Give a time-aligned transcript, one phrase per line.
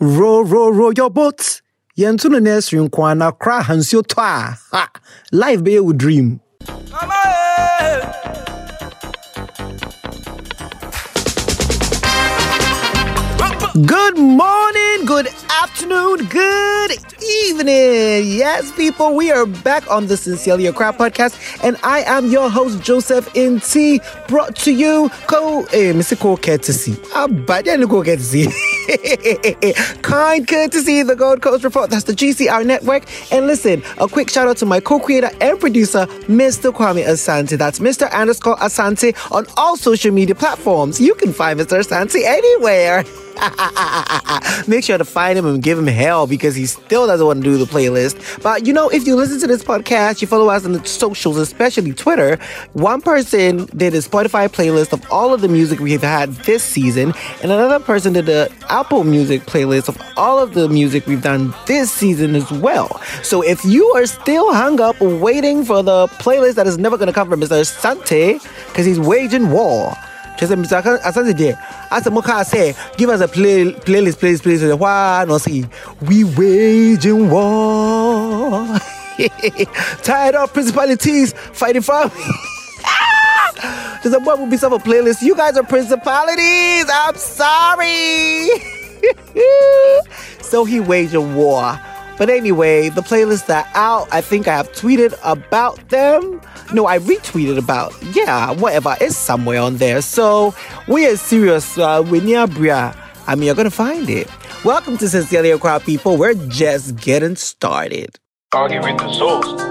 [0.00, 1.60] Row, row, row your boat.
[1.98, 4.58] Yɛnto no nursery nko a na kora ahansuo tɔ a.
[4.72, 4.90] Ha!
[5.32, 6.40] Life bɛyɛ wo dream
[13.84, 16.92] Good morning, good afternoon, good
[17.22, 18.24] evening.
[18.24, 22.82] Yes, people, we are back on the Sincerely Accra podcast, and I am your host,
[22.82, 26.18] Joseph NT, brought to you, co, eh, Mr.
[26.18, 26.96] Co Courtesy.
[27.14, 28.46] Ah, but yeah, Co Courtesy.
[30.00, 31.90] kind courtesy, the Gold Coast Report.
[31.90, 33.04] That's the GCR network.
[33.30, 36.72] And listen, a quick shout out to my co creator and producer, Mr.
[36.72, 37.58] Kwame Asante.
[37.58, 38.10] That's Mr.
[38.10, 40.98] underscore Asante on all social media platforms.
[40.98, 41.78] You can find Mr.
[41.82, 43.04] Asante anywhere.
[44.68, 47.44] Make sure to find him and give him hell because he still doesn't want to
[47.44, 48.42] do the playlist.
[48.42, 51.36] But you know, if you listen to this podcast, you follow us on the socials,
[51.36, 52.38] especially Twitter.
[52.72, 57.12] One person did a Spotify playlist of all of the music we've had this season,
[57.42, 61.54] and another person did a Apple Music playlist of all of the music we've done
[61.66, 63.00] this season as well.
[63.22, 67.08] So if you are still hung up waiting for the playlist that is never going
[67.08, 67.64] to come from Mr.
[67.66, 69.94] Sante, because he's waging war.
[70.38, 71.00] Just Mr.
[71.00, 71.58] Asante there.
[71.90, 74.78] As the Moka say, give us a play, playlist, playlist, playlist.
[74.78, 75.64] Why not see?
[76.02, 78.66] We waging war.
[80.02, 82.10] Tired of principalities fighting for.
[84.02, 85.22] There's a what would be some of playlist.
[85.22, 86.84] You guys are principalities.
[86.92, 88.48] I'm sorry.
[90.42, 91.80] so he waged a war.
[92.18, 94.08] But anyway, the playlists are out.
[94.10, 96.40] I think I have tweeted about them.
[96.72, 97.94] No, I retweeted about.
[98.14, 98.96] Yeah, whatever.
[99.00, 100.02] It's somewhere on there.
[100.02, 100.54] So
[100.88, 101.78] we are serious.
[101.78, 102.94] Uh, we near Bria.
[103.26, 104.28] I mean, you're gonna find it.
[104.64, 106.16] Welcome to Sincerely Accra, people.
[106.16, 108.18] We're just getting started.
[108.52, 109.66] I'll give it the sauce.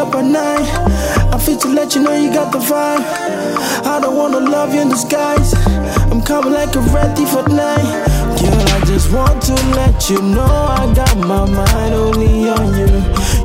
[0.00, 0.66] Up at night.
[1.34, 3.04] I feel to let you know you got the vibe.
[3.84, 5.52] I don't wanna love you in disguise.
[6.10, 7.90] I'm coming like a red thief at night.
[8.40, 12.88] Girl, I just want to let you know I got my mind only on you.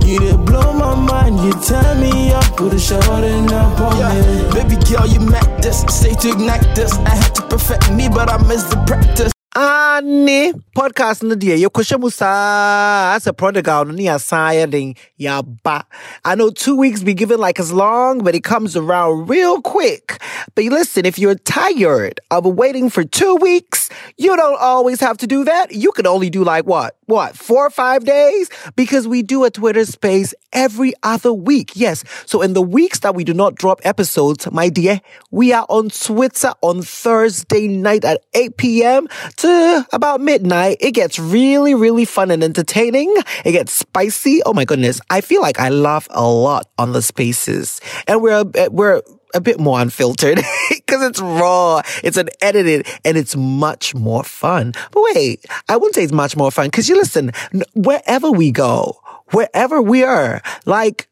[0.08, 4.16] You did blow my mind, you turn me up, put a shot in up on
[4.16, 4.54] me.
[4.54, 6.94] Baby girl, you met this, say to ignite this.
[6.94, 9.35] I had to perfect me, but I missed the practice.
[9.58, 15.86] Ane podcast no deɛ yɛkɔhyɛ mu saa a prodigal no ne yɛasan yɛden yɛaba
[16.26, 20.22] I know two weeks be given like as long but it comes around real quick.
[20.56, 25.28] But listen if you're tired of waiting for two weeks you don't always have to
[25.28, 25.72] do that.
[25.72, 26.98] You can only do like what?
[27.06, 28.50] What four or five days?
[28.76, 32.04] Because we do a Twitter space every other week yes.
[32.26, 35.00] So in the weeks that we do not drop episodes my dear
[35.32, 40.78] we are on Twitter on Thursday night at 8 p.m to Uh, about midnight.
[40.80, 43.14] It gets really, really fun and entertaining.
[43.44, 44.42] It gets spicy.
[44.44, 45.00] Oh my goodness.
[45.12, 49.60] I feel like I laugh a lot on the spaces and we're, we're, a bit
[49.60, 50.38] more unfiltered
[50.70, 54.72] because it's raw, it's unedited, and it's much more fun.
[54.92, 57.34] But wait, I wouldn't say it's much more fun because you listen,
[57.74, 58.98] wherever we go,
[59.32, 61.10] wherever we are, like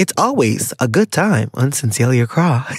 [0.00, 2.64] it's always a good time on Sincerely Accra.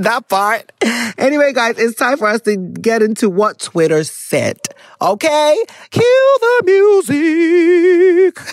[0.00, 0.70] that part.
[1.16, 4.58] Anyway, guys, it's time for us to get into what Twitter said.
[5.00, 5.64] Okay?
[5.90, 8.38] Cue the music.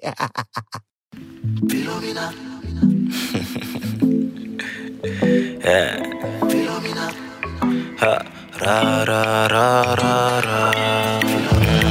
[0.00, 0.28] Yeah.
[7.98, 8.14] Ha.
[8.60, 11.87] Ra ra ra ra ra.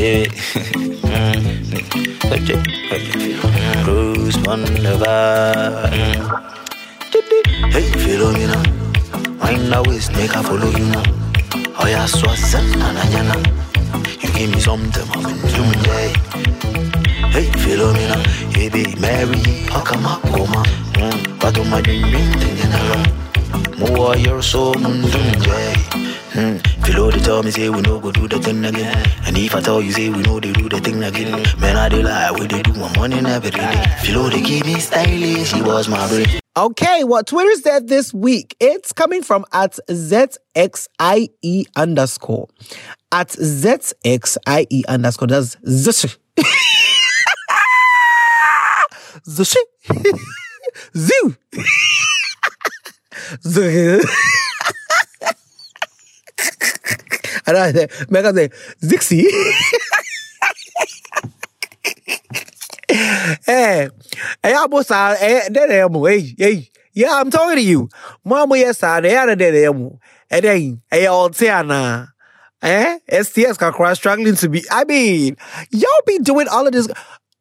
[0.00, 0.32] Mm.
[1.12, 1.44] Mm.
[2.32, 3.84] Mm.
[3.84, 5.92] Cruise on the vibe.
[5.92, 6.16] Mm.
[7.70, 8.56] Hey, Philomina.
[9.40, 11.02] Mind the waist, make I follow you now.
[11.78, 13.36] Oh, yeah, so I said, Nanayana.
[14.22, 16.08] You give me something, I'm in Zoom, yeah.
[17.28, 18.16] Hey, Philomina.
[18.56, 20.62] Hey, baby, Mary, Pakama, Koma.
[20.96, 22.08] Mm, but my dream.
[23.78, 24.72] More you're so
[26.40, 26.58] mundum, yeah.
[26.58, 26.82] Hmm.
[26.82, 29.06] Philo, they tell me, say we no go do the thing again.
[29.26, 31.44] And if I tell you, say we know they do the thing again.
[31.60, 33.84] Man, I dey lie, we they do my money every day.
[34.02, 36.26] Philo, they keep me stylish, she was my brain.
[36.56, 42.48] Okay, what Twitter said this week, it's coming from at ZXIE underscore.
[43.12, 45.28] At ZXIE underscore.
[45.28, 46.08] That's Z.
[49.26, 49.56] Zushi.
[50.96, 51.36] Zoo.
[53.42, 54.00] Zoo.
[57.46, 58.52] And I said, Megan said,
[58.82, 59.24] Zixi.
[63.46, 63.88] hey,
[64.42, 65.16] hey, I'm out.
[65.16, 65.48] Hey.
[65.52, 66.70] Hey, hey.
[66.92, 67.88] Yeah, I'm talking to you.
[68.24, 69.98] Mama, yes, I had a dead am.
[70.30, 72.08] And then, hey, all Tiana.
[72.62, 72.98] Eh?
[73.22, 74.62] STS cross struggling to be.
[74.70, 75.36] I mean,
[75.70, 76.88] y'all be doing all of this.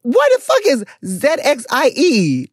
[0.01, 2.49] What the fuck is ZXIE?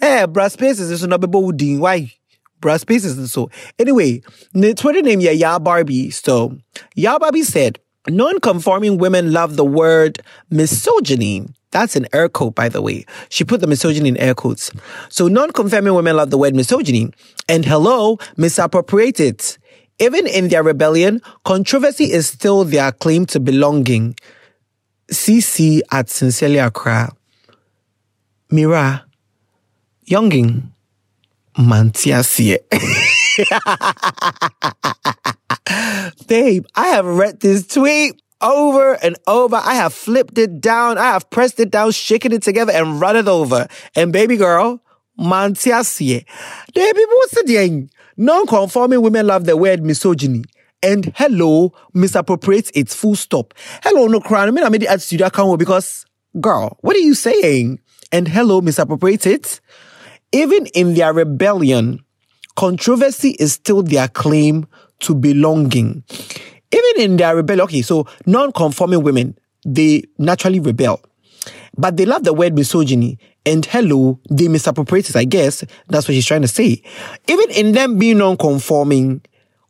[0.00, 1.80] Eh, bruh, spaces is another bolding.
[1.80, 2.12] Why?
[2.60, 3.50] Bruh, spaces and so.
[3.78, 4.22] Anyway,
[4.52, 6.10] the Twitter name, yeah, Ya Barbie.
[6.10, 6.56] So,
[6.94, 7.78] Ya Barbie said,
[8.08, 10.20] non-conforming women love the word
[10.50, 11.46] misogyny.
[11.70, 13.04] That's an air quote, by the way.
[13.28, 14.70] She put the misogyny in air quotes.
[15.10, 17.12] So non-conforming women love the word misogyny.
[17.48, 19.58] And hello, misappropriate it.
[19.98, 24.16] Even in their rebellion, controversy is still their claim to belonging.
[25.10, 27.12] CC at Sincerely Accra.
[28.50, 29.04] Mira,
[30.06, 30.72] Younging,
[31.58, 32.58] Mantiasie.
[36.28, 39.56] Babe, I have read this tweet over and over.
[39.56, 40.98] I have flipped it down.
[40.98, 43.66] I have pressed it down, shaken it together, and run it over.
[43.96, 44.80] And baby girl,
[45.18, 46.24] Mantiasie.
[46.74, 47.90] Baby, what's the thing?
[48.16, 50.44] Non-conforming women love the word misogyny.
[50.80, 53.52] And hello, misappropriates its full stop.
[53.82, 54.46] Hello, no crown.
[54.46, 56.06] I mean, I made the attitude account because,
[56.40, 57.80] girl, what are you saying?
[58.12, 59.60] And hello, misappropriates it.
[60.32, 62.04] Even in their rebellion,
[62.56, 64.66] controversy is still their claim
[65.00, 66.04] to belonging.
[66.70, 71.00] Even in their rebellion, okay, so non-conforming women, they naturally rebel.
[71.76, 73.18] But they love the word misogyny.
[73.46, 75.64] And hello, they misappropriate it, I guess.
[75.88, 76.82] That's what she's trying to say.
[77.28, 79.22] Even in them being non-conforming,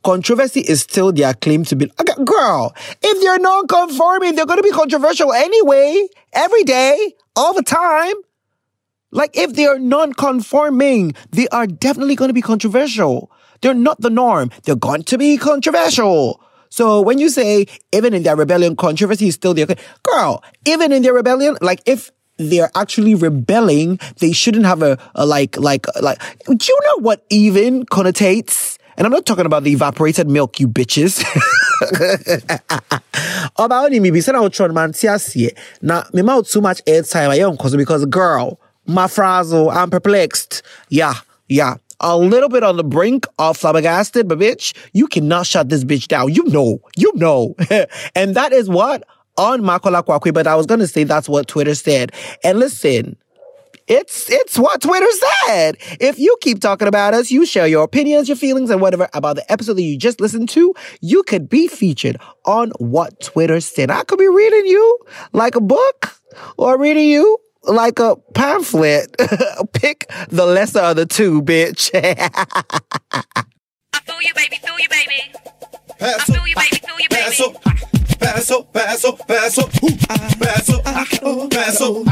[0.02, 1.92] controversy is still their claim to be.
[2.00, 7.62] Okay, girl, if they're non-conforming, they're going to be controversial anyway, every day, all the
[7.62, 8.14] time.
[9.10, 13.30] Like if they are non-conforming, they are definitely going to be controversial.
[13.60, 14.50] They're not the norm.
[14.64, 16.42] They're going to be controversial.
[16.70, 19.66] So when you say even in their rebellion, controversy is still there,
[20.02, 20.42] girl.
[20.66, 25.56] Even in their rebellion, like if they're actually rebelling, they shouldn't have a, a like
[25.56, 26.20] like like.
[26.46, 28.78] Do you know what even connotates?
[28.96, 31.24] And I'm not talking about the evaporated milk, you bitches.
[33.56, 35.50] About me, be said I would try man see
[35.80, 37.28] Now, me mouth too much airtime.
[37.28, 40.62] I am because because girl, my frazzle, I'm perplexed.
[40.88, 41.14] Yeah,
[41.48, 41.76] yeah.
[42.00, 46.08] A little bit on the brink of flabbergasted, but bitch, you cannot shut this bitch
[46.08, 46.32] down.
[46.32, 47.54] You know, you know.
[48.14, 49.04] and that is what
[49.36, 52.12] on Makola Kwakwe, but I was gonna say that's what Twitter said.
[52.44, 53.16] And listen,
[53.88, 55.06] it's it's what Twitter
[55.46, 55.76] said.
[56.00, 59.36] If you keep talking about us, you share your opinions, your feelings, and whatever about
[59.36, 63.90] the episode that you just listened to, you could be featured on what Twitter said.
[63.90, 64.98] I could be reading you
[65.32, 66.20] like a book
[66.56, 69.14] or reading you like a pamphlet.
[69.72, 71.90] Pick the lesser of the two, bitch.
[71.94, 72.28] I
[74.04, 75.32] feel you, baby, feel you, baby.
[76.00, 77.22] I Paso, feel you, baby, feel you, baby.
[77.24, 77.52] paso,
[78.18, 79.96] paso, paso, paso, ooh,
[80.38, 82.04] paso, paso, paso,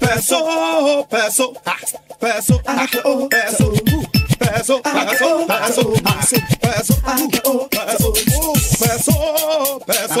[0.00, 1.54] paso, paso, paso,
[2.20, 3.28] paso, paso, ooh,
[4.38, 5.92] paso, paso, paso, paso,
[8.80, 10.20] paso, paso,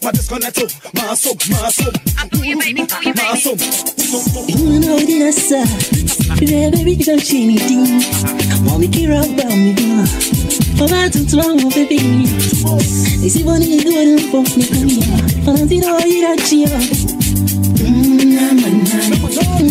[0.00, 0.66] What is gonna do?
[0.96, 1.92] Masum, masum.
[3.20, 3.58] Masum.
[4.48, 5.64] You know the answer.
[6.44, 8.00] Yeah, baby, you don't see anything.
[8.64, 10.06] Mommy about me, girl.
[10.78, 12.24] Baba tun tun àwọn bébí mi.
[13.26, 14.96] Èsì bọ́ ní ìlú ẹni ń bọ̀ nìkan mi.
[15.48, 16.78] Ọ̀nà tí lọ́wọ́ yìí rà jí ọ.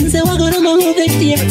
[0.06, 1.42] Ǹjẹ́ wàá gbọ́dọ̀ mọ̀ ọ́ bẹ́ẹ̀ díẹ̀.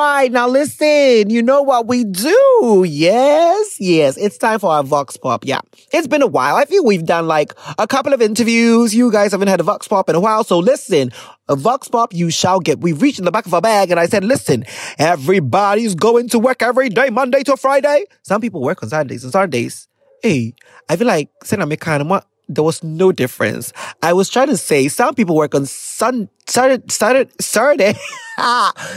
[0.00, 2.84] Right, now listen, you know what we do.
[2.86, 5.44] Yes, yes, it's time for our Vox Pop.
[5.44, 5.60] Yeah,
[5.92, 6.56] it's been a while.
[6.56, 8.94] I feel we've done like a couple of interviews.
[8.94, 10.44] You guys haven't had a Vox Pop in a while.
[10.44, 11.10] So listen,
[11.48, 12.80] a Vox Pop you shall get.
[12.80, 14.64] We've reached in the back of our bag and I said, listen,
[14.98, 18.04] everybody's going to work every day, Monday to Friday.
[18.22, 19.88] Some people work on Saturdays and Saturdays.
[20.22, 20.54] Hey,
[20.88, 23.72] I feel like, of there was no difference.
[24.02, 27.94] I was trying to say some people work on sun started started Saturday.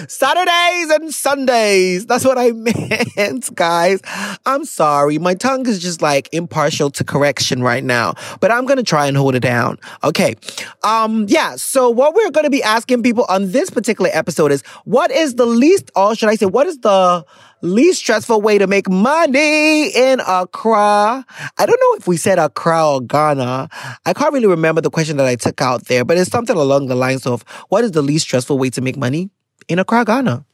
[0.07, 2.05] Saturdays and Sundays.
[2.05, 2.51] That's what I
[3.17, 3.99] meant, guys.
[4.45, 5.17] I'm sorry.
[5.19, 9.07] My tongue is just like impartial to correction right now, but I'm going to try
[9.07, 9.79] and hold it down.
[10.03, 10.35] Okay.
[10.83, 11.55] Um, yeah.
[11.57, 15.35] So what we're going to be asking people on this particular episode is what is
[15.35, 17.25] the least, or should I say, what is the
[17.61, 21.25] least stressful way to make money in Accra?
[21.57, 23.69] I don't know if we said Accra or Ghana.
[24.05, 26.87] I can't really remember the question that I took out there, but it's something along
[26.87, 29.29] the lines of what is the least stressful way to make money
[29.67, 30.45] in Accra, Ghana?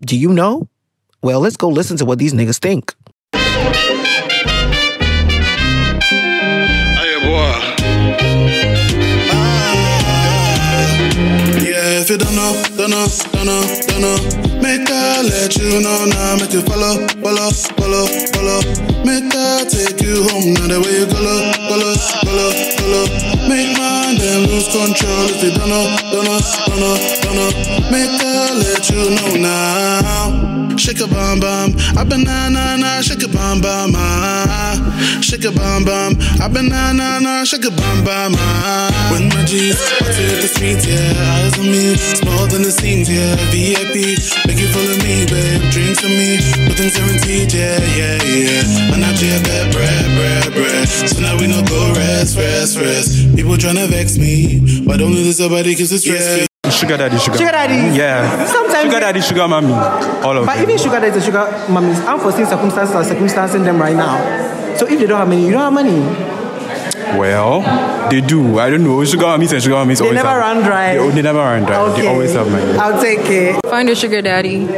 [0.00, 0.68] Do you know?
[1.22, 2.94] Well, let's go listen to what these niggas think.
[6.98, 8.75] Hey, boy.
[12.16, 14.16] You don't know, don't know, don't know, don't know,
[14.62, 18.60] make I let you know now, make you follow, follow, follow, follow.
[19.04, 21.92] Make I take you home now, the way you color, color,
[22.24, 23.06] color, color.
[23.48, 27.50] Make man them lose control if you don't know, don't know, don't know, don't know.
[27.90, 30.55] Make I let you know now.
[30.76, 34.76] Shake a bam bam, I been na shake a bam bam ah.
[35.20, 39.08] Shake a bam bam, I been na shake a bam bam ah.
[39.10, 43.08] When my G's out to the streets, yeah, eyes on me, smaller than the scenes,
[43.10, 43.34] yeah.
[43.50, 45.64] VIP, make you follow me, babe.
[45.72, 48.92] Drinks on me, nothing's guaranteed, yeah, yeah, yeah.
[48.94, 50.88] And I jab that bread, bread, bread.
[50.88, 53.34] So now we no go rest, rest, rest.
[53.34, 56.55] People tryna vex me, but don't lose somebody cause it's stress free.
[56.76, 57.38] Sugar daddy, sugar.
[57.38, 57.96] Sugar daddy.
[57.96, 58.44] Yeah.
[58.46, 59.72] Sometimes- Sugar daddy, sugar mommy.
[59.72, 60.62] All of But them.
[60.64, 64.16] even sugar daddies and sugar mummies, unforeseen circumstances are circumstancing them right now.
[64.76, 66.00] So if they don't have money, you don't have money.
[67.18, 67.60] Well,
[68.10, 68.58] they do.
[68.58, 69.02] I don't know.
[69.04, 70.92] Sugar mommies and sugar mommies They always never have, run dry.
[70.94, 71.88] They, oh, they never run dry.
[71.96, 72.78] They always have money.
[72.78, 73.60] I'll take it.
[73.66, 74.68] Find a sugar daddy.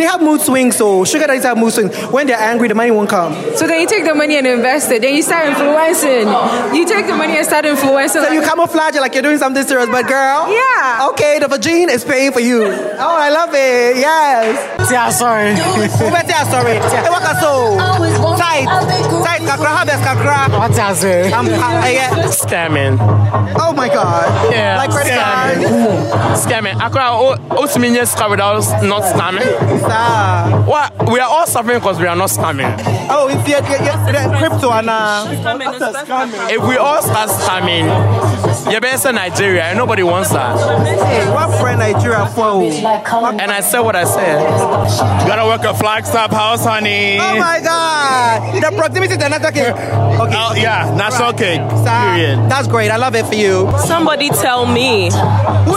[0.00, 0.06] Really?
[0.06, 1.94] Because they, they have mood swings, so sugar daddies have mood swings.
[2.12, 3.34] When they're angry, the money won't come.
[3.56, 5.02] So then you take the money and invest it.
[5.02, 6.26] Then you start influencing.
[6.74, 8.22] You take the money and start influencing.
[8.22, 11.08] So you camouflage it like you're doing something serious, but girl, Yeah.
[11.12, 12.64] okay, the vagina is paying for you.
[12.64, 13.96] Oh, I love it.
[13.96, 14.90] Yes.
[14.90, 15.54] Yeah, sorry.
[16.06, 16.74] Ubete sorry.
[16.80, 17.76] Hey, waka so
[18.36, 18.64] tight,
[19.24, 19.40] tight.
[19.42, 20.48] Kakra, how best kakra?
[20.58, 21.32] What does it?
[21.32, 22.12] I get.
[22.30, 22.98] Scamming.
[23.58, 24.52] Oh my God.
[24.52, 25.58] Yeah, Like credit card.
[26.38, 26.74] Scamming.
[26.80, 27.10] Akra,
[27.56, 29.46] ultimately, yes, without not scamming.
[29.92, 30.62] Ah.
[30.66, 31.10] What?
[31.10, 32.72] We are all suffering because we are not scamming.
[33.10, 35.26] Oh, it's yeah, yeah, yeah, crypto and uh.
[36.50, 37.86] If we all start scamming,
[38.68, 40.56] you're better Nigeria, and nobody wants that.
[41.06, 42.62] Hey, what friend Nigeria for?
[42.64, 44.40] And I said what I said.
[45.22, 47.18] You Gotta work a Flagstaff house, honey.
[47.20, 48.62] Oh my God!
[48.62, 49.72] The proximity to another cake.
[49.72, 50.34] Okay.
[50.36, 51.60] Oh, yeah, national cake.
[51.84, 52.50] Sir, Period.
[52.50, 52.90] That's great.
[52.90, 53.70] I love it for you.
[53.86, 55.10] Somebody tell me.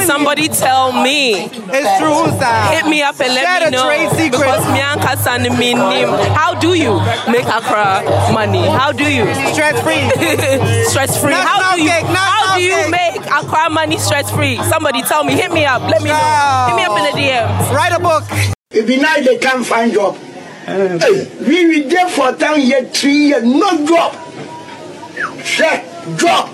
[0.05, 1.45] Somebody tell me.
[1.45, 2.59] It's true, sir.
[2.75, 3.85] Hit me up and Share let me the know.
[3.85, 4.43] trade secrets.
[4.43, 5.73] Because me and Kassan me.
[6.33, 6.99] How do you
[7.31, 8.67] make Accra money?
[8.67, 9.23] How do you?
[9.53, 10.03] Stress free.
[10.91, 11.33] stress free.
[11.33, 11.89] How do you?
[11.91, 12.91] How do you cake.
[12.91, 14.57] make Accra money stress free?
[14.63, 15.33] Somebody tell me.
[15.33, 15.81] Hit me up.
[15.81, 16.65] Let me know.
[16.67, 17.73] Hit me up in the DM.
[17.73, 18.23] Write a book.
[18.71, 20.17] It be nice they can't find job.
[20.65, 20.97] Uh.
[20.99, 24.15] Hey, we we there for ten years, three years, no job.
[25.43, 25.85] Say,
[26.17, 26.49] job.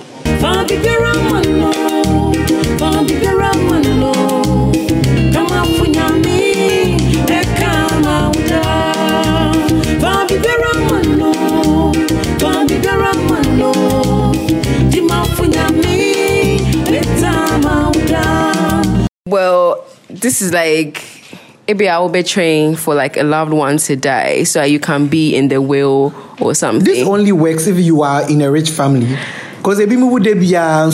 [19.29, 21.03] Well, this is like
[21.67, 25.07] maybe I will be trained for like a loved one to die, so you can
[25.07, 26.83] be in the will or something.
[26.83, 29.15] This only works if you are in a rich family.
[29.57, 30.89] Because ebi mu de bia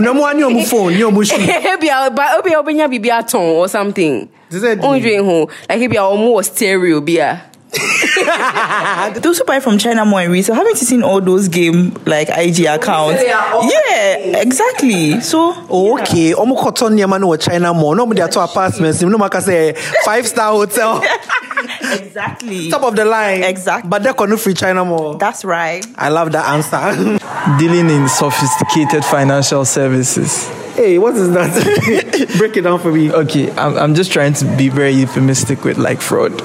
[0.00, 1.38] no mo ani omu phone ni omu shoe.
[1.38, 4.28] Maybe I'll but maybe I'll be nya bibi aton or something.
[4.50, 7.47] This is dwen like maybe I'll more stereo bia.
[9.20, 12.28] Those who buy from China more in resale, haven't you seen all those game like
[12.30, 13.22] IG accounts?
[13.22, 15.20] Yeah, exactly.
[15.20, 17.94] So Okay, omu koton nneɛma no wɔ China mall.
[17.94, 19.02] No mo de ato apartments.
[19.02, 21.02] No maka say five star hotel.
[21.92, 22.70] exactly.
[22.70, 23.42] Top of the line.
[23.42, 23.88] Exactly.
[23.88, 25.14] But they no free China mall.
[25.14, 25.84] That's right.
[25.96, 27.18] I love that answer.
[27.58, 30.48] Dealing in sophisticated financial services.
[30.74, 32.34] hey, what is that?
[32.38, 33.12] Break it down for me.
[33.12, 36.40] Okay, I'm, I'm just trying to be very euphemistic with like fraud.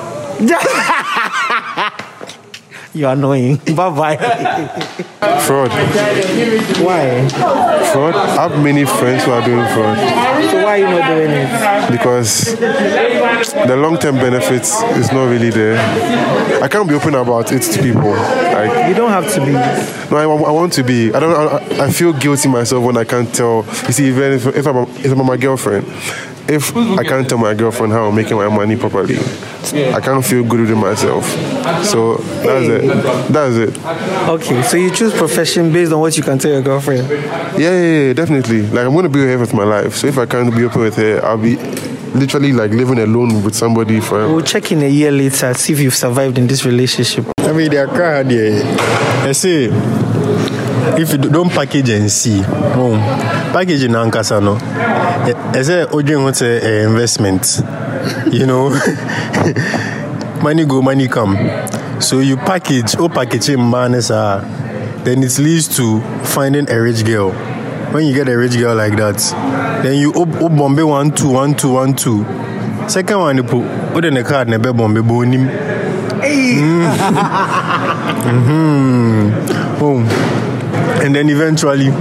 [2.96, 3.58] You're annoying.
[3.76, 4.18] bye bye.
[5.48, 5.72] Fraud.
[6.80, 7.28] Why?
[7.92, 8.14] Fraud.
[8.16, 9.98] I have many friends who are doing fraud
[10.52, 11.92] So why are you not doing it?
[11.92, 15.78] because the long term benefits is not really there.
[16.62, 18.12] I can't be open about it to people.
[18.12, 19.54] Like You don't have to be.
[19.54, 21.12] no, I, I want to be.
[21.14, 21.34] I don't.
[21.80, 23.66] I, I feel guilty myself when I can't tell.
[23.88, 25.88] You see, even if, if I'm if I'm my girlfriend,
[26.48, 30.44] if I can't tell my girlfriend how I'm making my money properly, I can't feel
[30.44, 31.26] good with myself.
[31.86, 33.32] So that's it.
[33.32, 33.86] That's it.
[34.30, 37.10] Okay, so you choose profession based on what you can tell your girlfriend.
[37.10, 38.64] Yeah, yeah, yeah, definitely.
[38.64, 39.96] Like I'm gonna be with her with my life.
[39.96, 41.56] So if I can't be open with her, I'll be
[42.14, 44.34] literally like living alone with somebody forever.
[44.34, 47.26] We'll check in a year later, see if you've survived in this relationship.
[47.40, 48.64] I mean, they are crying there.
[49.28, 49.70] I say,
[51.00, 52.94] if you don't package and see, oh,
[53.54, 54.58] package in Ankasa, no.
[55.62, 57.62] Say, Ojin wants a investment.
[58.34, 58.70] You know,
[60.44, 61.38] money go, money come.
[62.02, 67.32] So you package, oh, packaging man is then it leads to finding a rich girl.
[67.92, 69.18] When you get a rich girl like that,
[69.84, 72.26] then you oh, oh bombe one two one two one two.
[72.90, 75.48] Second one, put put in the card, nebe bombe bonim.
[78.24, 79.80] Mm-hmm.
[79.80, 80.08] Boom.
[81.04, 81.92] And then eventually,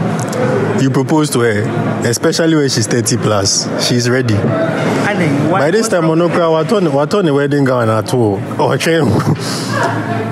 [0.82, 1.62] you propose to her,
[2.08, 3.86] especially when she's 30 plus.
[3.86, 4.34] She's ready.
[4.34, 6.50] By this time, monokra,
[6.92, 8.40] what on the wedding gown at all?
[8.60, 9.04] Or train.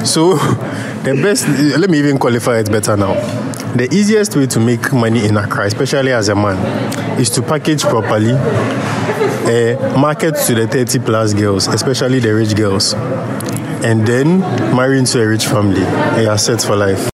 [0.04, 0.34] So,
[1.04, 1.46] the best,
[1.78, 3.14] let me even qualify it better now.
[3.74, 6.56] The easiest way to make money in Accra, especially as a man,
[7.20, 12.94] is to package properly, uh, market to the 30 plus girls, especially the rich girls,
[13.84, 14.40] and then
[14.74, 15.84] marry into a rich family.
[15.84, 17.09] And you are set for life.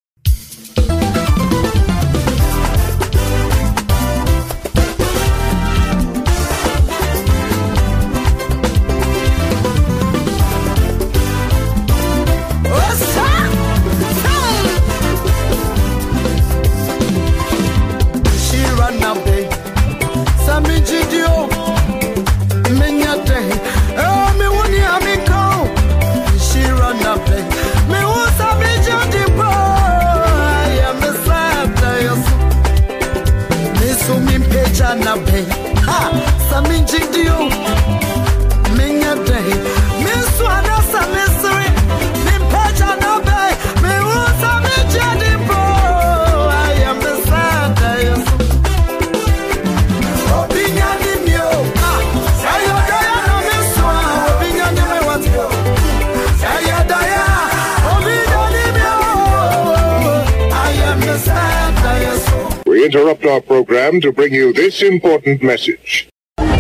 [62.97, 66.09] Interrupt our program to bring you this important message.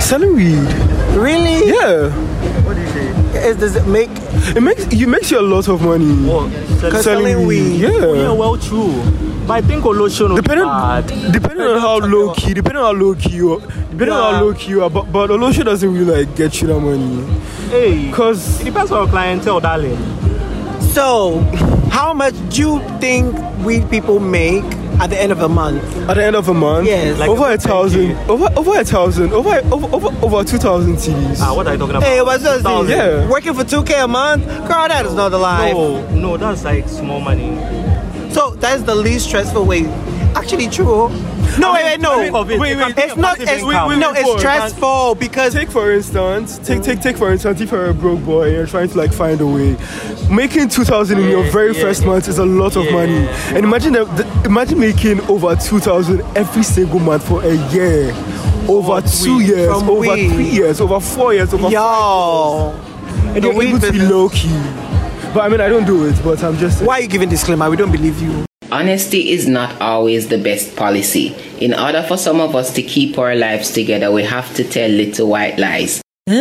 [0.01, 0.68] Selling weed.
[1.16, 1.66] Really?
[1.68, 2.11] Yeah.
[2.64, 3.49] What do you say?
[3.49, 4.11] Is, does it make?
[4.55, 6.14] It makes you makes you a lot of money.
[6.81, 7.79] Cause selling weed.
[7.81, 7.88] Yeah.
[7.92, 8.92] Oh, yeah, well, true.
[9.46, 11.33] But I think Olosho no Depending, bad.
[11.33, 14.42] depending on how low key, depending on how low key you, are, depending on how
[14.42, 17.25] low key you are, but but Olosho doesn't really like get you that money.
[17.70, 19.96] Hey, cause it depends on your clientele, darling.
[20.92, 21.40] So,
[21.97, 24.63] how much do you think weed people make
[25.01, 25.83] at the end of a month?
[26.11, 27.19] At the end of a month, Yes.
[27.19, 31.41] Like over a thousand, over over a thousand, over over over, over two thousand TDs.
[31.41, 32.07] Ah, what are you talking about?
[32.07, 32.63] Hey, what's this?
[32.63, 33.27] Yeah.
[33.31, 34.45] Working for 2K a month?
[34.45, 35.73] Girl, that is not the life.
[35.73, 37.57] No, no, that's like small money.
[38.31, 39.87] So, that's the least stressful way.
[40.35, 41.09] Actually, true.
[41.59, 42.19] No, wait, wait, no.
[42.19, 42.95] Wait, wait.
[42.99, 43.39] It's not.
[43.41, 47.87] It's, no, it's stressful because Take for instance, take take take for instance, if you're
[47.87, 49.77] a broke boy and you're trying to like find a way,
[50.31, 53.27] making two thousand in your very first month is a lot of money.
[53.55, 58.13] And imagine that, the, imagine making over two thousand every single month for a year,
[58.69, 61.81] over two years, over three years, over four years, over Yo.
[61.81, 64.51] five years, and you're able to be low key.
[65.33, 66.83] But I mean, I don't do it, but I'm just.
[66.83, 67.71] Why are you giving disclaimer?
[67.71, 68.46] We don't believe you.
[68.77, 71.35] Honesty is not always the best policy.
[71.65, 74.91] In order for some of us to keep our lives together, we have to tell
[74.91, 76.03] little white lies.
[76.27, 76.37] Yeah,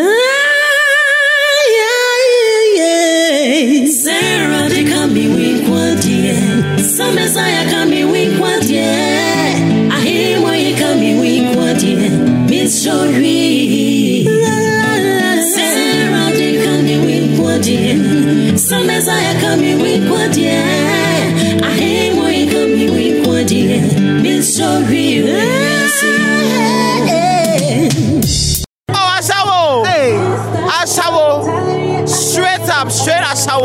[1.79, 3.87] yeah, yeah.
[3.87, 6.77] Sarah, they come me weak one day.
[6.83, 9.87] Some Messiah come me weak one day.
[9.89, 12.09] I hear why you come me weak one day.
[12.49, 14.25] Miss Shori.
[15.55, 18.57] Sarah, they come me weak one day.
[18.57, 20.84] Some Messiah come me weak one day.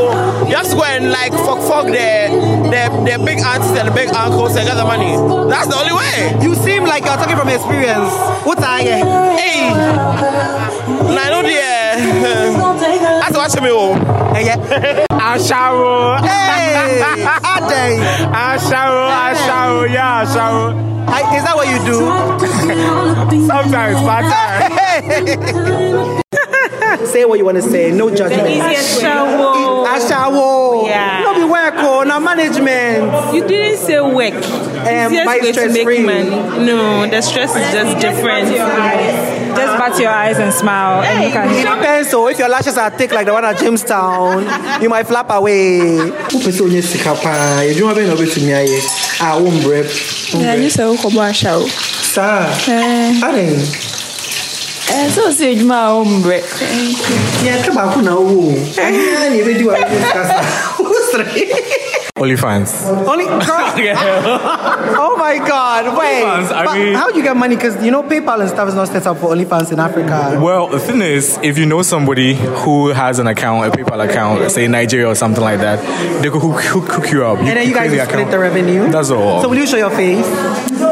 [0.00, 0.48] Straight Ashawo.
[0.48, 3.92] You have to go and like fuck fuck the, the, the big aunties and the
[3.94, 5.16] big uncles and get the money.
[5.48, 6.38] That's the only way.
[6.42, 8.12] You seem like you're talking from experience.
[8.44, 8.82] What's that?
[8.82, 9.70] Hey!
[9.70, 11.56] Nah, I know the.
[11.56, 13.94] Uh, that's what me oh.
[13.94, 14.00] home.
[15.20, 16.18] Ashawo!
[16.20, 17.00] Hey!
[17.00, 18.00] Ade!
[18.32, 20.90] Ashawo, Ashawo, yeah, Ashawo.
[21.06, 21.98] Hi, Is that what you do?
[23.46, 26.20] Sometimes, part time.
[26.98, 27.90] Say what you want to say.
[27.92, 28.46] No judgment.
[28.62, 29.86] Ashawo.
[29.86, 30.86] Ashawo.
[30.86, 31.22] Yeah.
[31.22, 33.34] No be work or na management.
[33.34, 34.34] You didn't say work.
[34.34, 36.02] Um, Easiest way to stress make free.
[36.04, 36.30] money.
[36.64, 38.48] No, the stress is just different.
[38.50, 41.48] Just bat your eyes and smile, and you It can.
[41.80, 42.10] depends.
[42.10, 44.46] So if your lashes are thick like the one at Jamestown,
[44.82, 45.80] you might flap away.
[46.30, 48.78] Wopɛ sɛ onyɛ sika paa adwuma bɛn na wobɛtumi ayɛ
[49.20, 49.84] a wombrɛ
[50.32, 51.66] Yɛanye sɛ wokɔbɔ ahyɛ wo.
[51.66, 52.46] saa
[53.26, 53.99] adɛn Sɛ
[54.90, 56.38] wo sɛ adwuma a wombrɛ.
[57.44, 60.36] yɛka baako na wowɔ ɛhena ne ɛbɛdi wa sika sa
[60.82, 61.26] wosere
[62.20, 62.84] OnlyFans.
[63.08, 65.96] Only oh my God!
[65.96, 67.56] Wait, OnlyFans, I but mean- how do you get money?
[67.56, 70.38] Because you know PayPal and stuff is not set up for OnlyFans in Africa.
[70.38, 74.50] Well, the thing is, if you know somebody who has an account, a PayPal account,
[74.50, 75.80] say Nigeria or something like that,
[76.22, 77.38] they could hook, hook, hook you up.
[77.38, 78.90] and then you guys create the split the revenue.
[78.90, 79.40] That's all.
[79.40, 80.26] So will you show your face?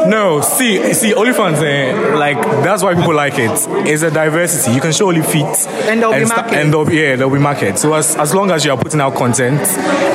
[0.07, 3.51] No, see, see, OnlyFans, eh, like that's why people like it.
[3.87, 4.73] It's a diversity.
[4.73, 5.45] You can show only feet,
[5.87, 6.53] And there'll be sta- market.
[6.57, 7.77] and there'll, yeah, there'll be market.
[7.77, 9.59] So as, as long as you are putting out content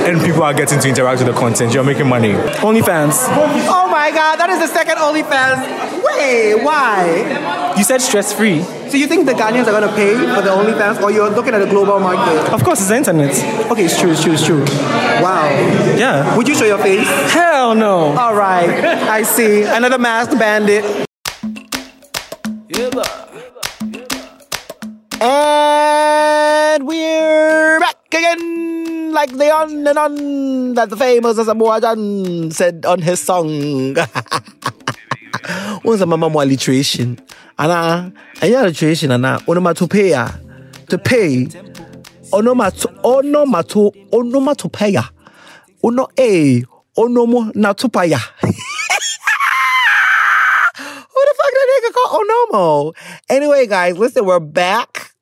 [0.06, 2.32] and people are getting to interact with the content, you're making money.
[2.32, 3.14] OnlyFans.
[3.68, 4.36] Oh my God!
[4.36, 6.02] That is the second OnlyFans.
[6.04, 7.74] Wait, why?
[7.76, 8.64] You said stress free.
[8.94, 11.58] So you think the Ghanaians are gonna pay for the OnlyFans, or you're looking at
[11.58, 12.52] the global market?
[12.54, 13.34] Of course, it's the internet.
[13.68, 14.62] Okay, it's true, it's true, it's true.
[15.18, 15.50] Wow.
[15.98, 16.36] Yeah.
[16.36, 17.04] Would you show your face?
[17.32, 18.14] Hell no.
[18.14, 18.70] All right.
[18.70, 19.64] I see.
[19.64, 20.84] Another masked bandit.
[25.20, 32.86] And we're back again, like the on and on that the famous Asamoah Gyan said
[32.86, 33.96] on his song.
[35.82, 37.18] What's a mama alliteration?
[37.58, 40.40] Ana, any alliteration, ana, onomatopoeia,
[40.88, 41.46] to pay,
[42.32, 45.10] onomato, onomato, onomatopoeia,
[45.82, 46.62] ono a,
[46.96, 48.18] onomo natopaya.
[50.76, 52.94] Who the fuck that nigga called Onomo?
[53.28, 55.12] Anyway, guys, listen, we're back.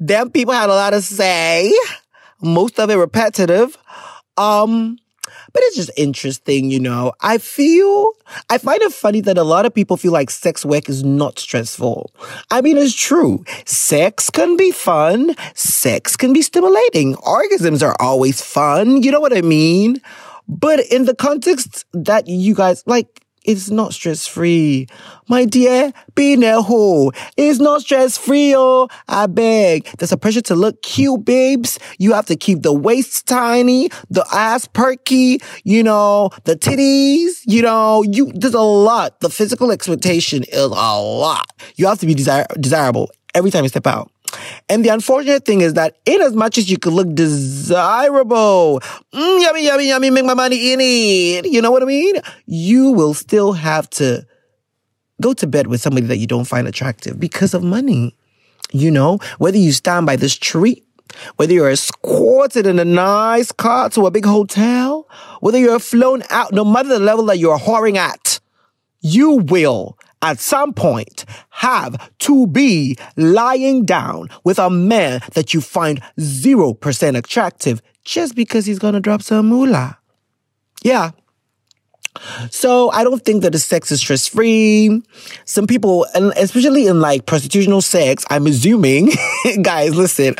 [0.00, 1.72] Them people had a lot to say.
[2.40, 3.76] Most of it repetitive.
[4.36, 4.98] Um,
[5.52, 7.12] but it's just interesting, you know.
[7.20, 8.12] I feel,
[8.50, 11.38] I find it funny that a lot of people feel like sex work is not
[11.38, 12.12] stressful.
[12.50, 13.44] I mean, it's true.
[13.64, 15.34] Sex can be fun.
[15.54, 17.14] Sex can be stimulating.
[17.16, 19.02] Orgasms are always fun.
[19.02, 20.00] You know what I mean?
[20.48, 24.86] But in the context that you guys, like, it's not stress free.
[25.26, 28.88] My dear, being a hoe is not stress free, oh.
[29.08, 29.84] I beg.
[29.96, 31.78] There's a pressure to look cute, babes.
[31.98, 37.62] You have to keep the waist tiny, the ass perky, you know, the titties, you
[37.62, 39.18] know, you, there's a lot.
[39.20, 41.50] The physical expectation is a lot.
[41.76, 44.10] You have to be desire, desirable every time you step out.
[44.68, 48.80] And the unfortunate thing is that in as much as you could look desirable,
[49.12, 52.16] mm, yummy, yummy, yummy, make my money in it, you know what I mean?
[52.46, 54.26] You will still have to
[55.20, 58.14] go to bed with somebody that you don't find attractive because of money.
[58.70, 60.82] You know, whether you stand by this tree,
[61.36, 65.08] whether you're escorted in a nice car to a big hotel,
[65.40, 68.40] whether you're flown out, no matter the level that you're whoring at,
[69.00, 75.60] you will at some point have to be lying down with a man that you
[75.60, 79.98] find 0% attractive just because he's gonna drop some moolah.
[80.82, 81.10] Yeah.
[82.50, 85.02] So I don't think that the sex is stress free.
[85.44, 89.10] Some people, and especially in like prostitutional sex, I'm assuming,
[89.62, 90.34] guys, listen,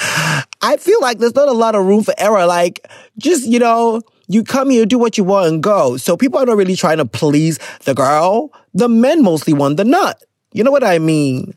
[0.60, 2.46] I feel like there's not a lot of room for error.
[2.46, 2.88] Like,
[3.18, 5.96] just, you know, you come here, do what you want and go.
[5.96, 8.52] So people are not really trying to please the girl.
[8.74, 10.22] The men mostly want the nut.
[10.52, 11.54] You know what I mean?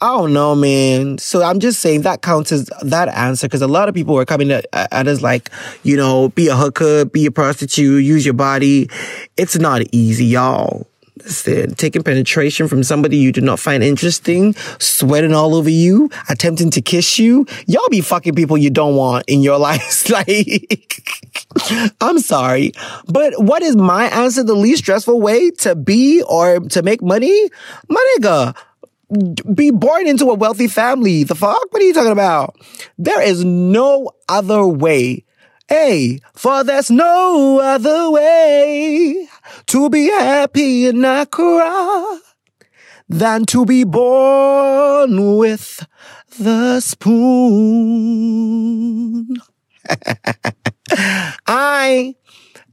[0.00, 1.18] I don't know, man.
[1.18, 4.24] So I'm just saying that counts as that answer because a lot of people are
[4.24, 5.50] coming at, at us like,
[5.82, 8.88] you know, be a hooker, be a prostitute, use your body.
[9.36, 10.86] It's not easy, y'all.
[11.24, 16.82] Taking penetration from somebody you do not find interesting, sweating all over you, attempting to
[16.82, 17.46] kiss you.
[17.66, 20.10] Y'all be fucking people you don't want in your lives.
[20.10, 21.16] like,
[22.00, 22.72] I'm sorry.
[23.06, 24.42] But what is my answer?
[24.42, 27.50] The least stressful way to be or to make money?
[27.88, 28.54] My nigga,
[29.54, 31.24] be born into a wealthy family.
[31.24, 31.72] The fuck?
[31.72, 32.56] What are you talking about?
[32.98, 35.24] There is no other way.
[35.68, 39.28] Hey, for there's no other way
[39.66, 42.20] to be happy in Accra
[43.08, 45.86] than to be born with
[46.38, 48.16] the spoon.
[51.46, 52.14] I,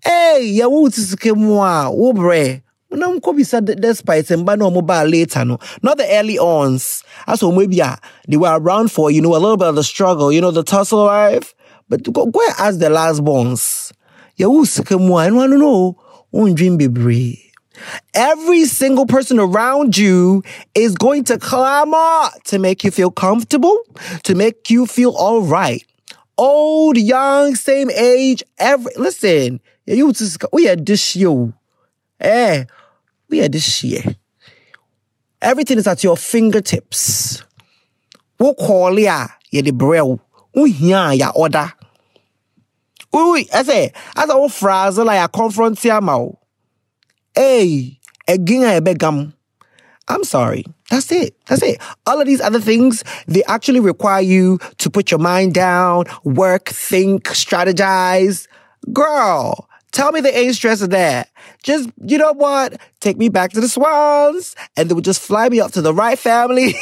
[0.03, 2.61] hey, ya wuti sike mwa, ubre.
[2.91, 7.39] na nkɔbisa de- despite mba na ɔmo baa later no not the early ons as
[7.41, 10.31] ɔmo bi a they were around for you know a little bit of the struggle
[10.31, 11.53] you know the tussle life
[11.87, 13.93] but go, go and ask the last borns
[14.37, 15.95] yɛwo sika mu a ɛno ano no
[16.31, 17.51] wondwen bebree
[18.13, 20.43] Every single person around you
[20.75, 23.79] is going to clamor to make you feel comfortable,
[24.23, 25.83] to make you feel all right.
[26.37, 31.53] Old, young, same age, every listen, you just we are this year.
[32.19, 32.65] Eh,
[33.29, 34.03] we are this year.
[35.41, 37.43] Everything is at your fingertips.
[38.39, 40.19] Wo call ya, ye the brew.
[40.53, 41.71] Wo hia ya order.
[43.15, 46.39] Ui, I say, as a phrase like a confront ya mau.
[47.35, 49.07] Hey, again I begam.
[49.07, 49.33] Um,
[50.07, 50.65] I'm sorry.
[50.89, 51.35] That's it.
[51.45, 51.81] That's it.
[52.05, 56.67] All of these other things, they actually require you to put your mind down, work,
[56.67, 58.47] think, strategize.
[58.91, 61.29] Girl, tell me they ain't stressing that.
[61.63, 62.79] Just, you know what?
[62.99, 65.93] Take me back to the swans and they would just fly me up to the
[65.93, 66.75] right family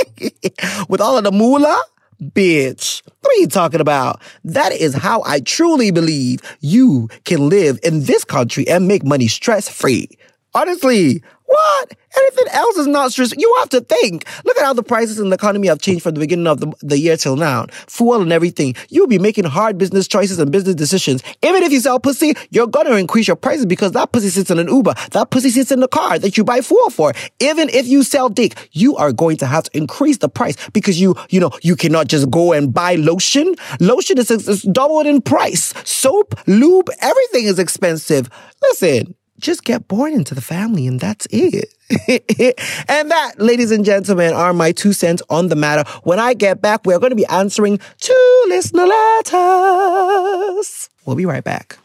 [0.88, 1.82] with all of the moolah.
[2.22, 4.22] Bitch, what are you talking about?
[4.42, 9.28] That is how I truly believe you can live in this country and make money
[9.28, 10.08] stress free.
[10.54, 11.96] Honestly, what?
[12.16, 13.32] Anything else is not stress.
[13.36, 14.26] You have to think.
[14.44, 16.72] Look at how the prices in the economy have changed from the beginning of the,
[16.80, 17.66] the year till now.
[17.88, 18.74] Fuel and everything.
[18.88, 21.22] You'll be making hard business choices and business decisions.
[21.42, 24.58] Even if you sell pussy, you're gonna increase your prices because that pussy sits in
[24.58, 24.94] an Uber.
[25.12, 27.12] That pussy sits in the car that you buy fuel for.
[27.40, 31.00] Even if you sell dick, you are going to have to increase the price because
[31.00, 33.54] you, you know, you cannot just go and buy lotion.
[33.80, 35.72] Lotion is, is doubled in price.
[35.84, 38.28] Soap, lube, everything is expensive.
[38.62, 41.72] Listen, just get born into the family and that's it.
[42.88, 45.88] and that, ladies and gentlemen, are my two cents on the matter.
[46.02, 50.88] When I get back, we're going to be answering two listener letters.
[51.04, 51.78] We'll be right back.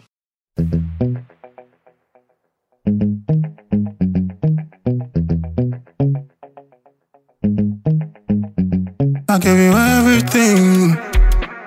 [9.30, 10.98] I give you everything.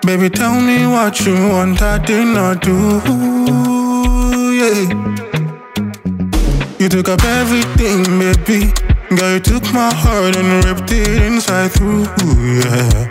[0.05, 3.01] Baby, tell me what you want, I did not do.
[4.55, 5.04] Yeah.
[6.85, 8.70] You took up everything, baby.
[9.16, 12.05] Girl, you took my heart and ripped it inside through.
[12.61, 13.09] Yeah.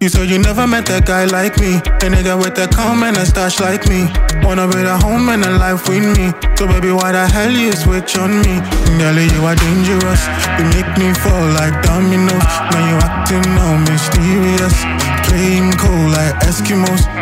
[0.00, 1.78] You said you never met a guy like me.
[1.78, 4.06] A nigga with a calm and a stash like me.
[4.46, 6.30] Wanna build a home and a life with me.
[6.54, 8.62] So baby, why the hell you switch on me?
[8.94, 10.22] Girl, you are dangerous.
[10.62, 12.46] You make me fall like dominoes.
[12.70, 14.78] Now you acting all mysterious.
[15.26, 17.13] Playing cool like Eskimos.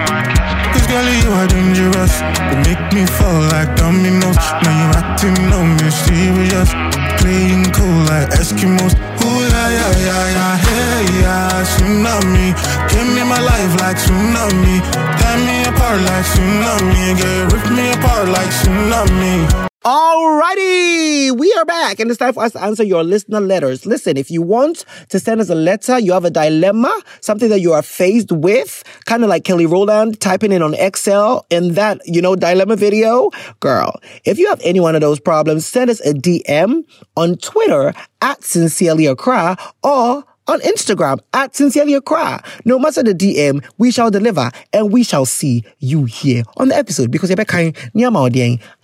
[0.93, 2.21] Girl, you are dangerous.
[2.53, 4.37] You make me fall like dominoes.
[4.61, 6.69] Now you acting all mysterious.
[7.17, 8.93] Playing cool like Eskimos.
[9.25, 12.53] Ooh, yeah, yeah, yeah, yeah, hey, yeah, tsunami.
[12.93, 14.85] Give me my life like tsunami.
[15.17, 17.17] Tear me apart like tsunami.
[17.17, 19.72] Get rip me apart like tsunami.
[19.85, 23.85] Alrighty, we are back and it's time for us to answer your listener letters.
[23.85, 27.59] Listen, if you want to send us a letter, you have a dilemma, something that
[27.61, 32.01] you are faced with, kind of like Kelly Rowland typing in on Excel in that,
[32.05, 33.31] you know, dilemma video.
[33.59, 36.85] Girl, if you have any one of those problems, send us a DM
[37.17, 42.43] on Twitter at Sincerely Accra or on Instagram at Sincerely Accra.
[42.65, 46.77] No matter the DM, we shall deliver and we shall see you here on the
[46.77, 47.77] episode because you're back kind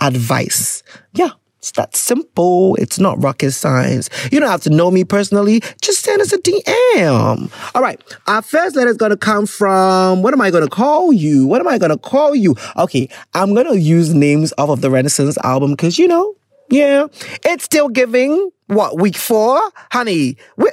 [0.00, 0.82] advice.
[1.12, 1.30] Yeah.
[1.58, 2.76] It's that simple.
[2.76, 4.08] It's not rocket science.
[4.30, 5.60] You don't have to know me personally.
[5.82, 7.74] Just send us a DM.
[7.74, 8.00] All right.
[8.28, 11.48] Our first letter is going to come from, what am I going to call you?
[11.48, 12.54] What am I going to call you?
[12.76, 13.08] Okay.
[13.34, 16.36] I'm going to use names off of the Renaissance album because, you know,
[16.70, 17.06] yeah,
[17.44, 20.36] it's still giving what week four, honey.
[20.56, 20.70] We,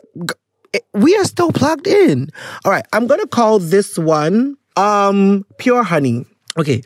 [0.93, 2.29] we are still plugged in.
[2.63, 6.25] All right, I'm gonna call this one um pure honey.
[6.57, 6.83] Okay,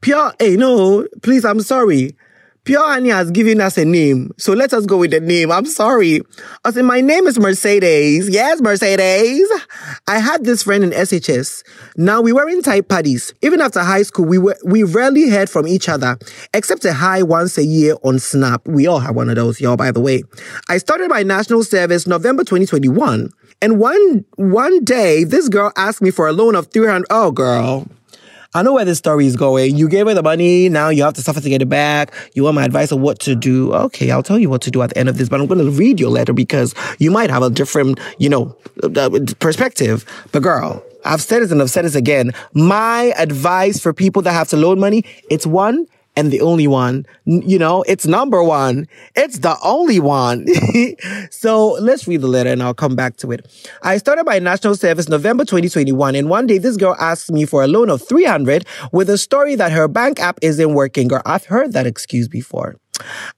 [0.00, 0.32] pure.
[0.38, 1.44] Hey, no, please.
[1.44, 2.16] I'm sorry.
[2.64, 5.50] Pure Honey has given us a name, so let us go with the name.
[5.50, 6.20] I'm sorry.
[6.64, 8.28] I said, my name is Mercedes.
[8.28, 9.48] Yes, Mercedes.
[10.06, 11.64] I had this friend in SHS.
[11.96, 13.34] Now we were in type parties.
[13.42, 16.16] Even after high school, we were we rarely heard from each other,
[16.54, 18.64] except a hi once a year on Snap.
[18.68, 19.76] We all have one of those, y'all.
[19.76, 20.22] By the way,
[20.68, 23.28] I started my national service November 2021,
[23.60, 27.06] and one one day this girl asked me for a loan of 300.
[27.10, 27.88] Oh, girl.
[28.54, 29.76] I know where this story is going.
[29.76, 30.68] You gave her the money.
[30.68, 32.12] Now you have to suffer to get it back.
[32.34, 33.72] You want my advice on what to do.
[33.72, 35.64] Okay, I'll tell you what to do at the end of this, but I'm going
[35.64, 39.08] to read your letter because you might have a different, you know, uh,
[39.40, 40.04] perspective.
[40.32, 42.32] But girl, I've said it and I've said this again.
[42.52, 47.06] My advice for people that have to loan money, it's one, and the only one.
[47.24, 48.86] You know, it's number one.
[49.16, 50.46] It's the only one.
[51.30, 53.46] so let's read the letter and I'll come back to it.
[53.82, 57.62] I started my national service November 2021 and one day this girl asked me for
[57.62, 61.08] a loan of 300 with a story that her bank app isn't working.
[61.08, 62.76] Girl, I've heard that excuse before.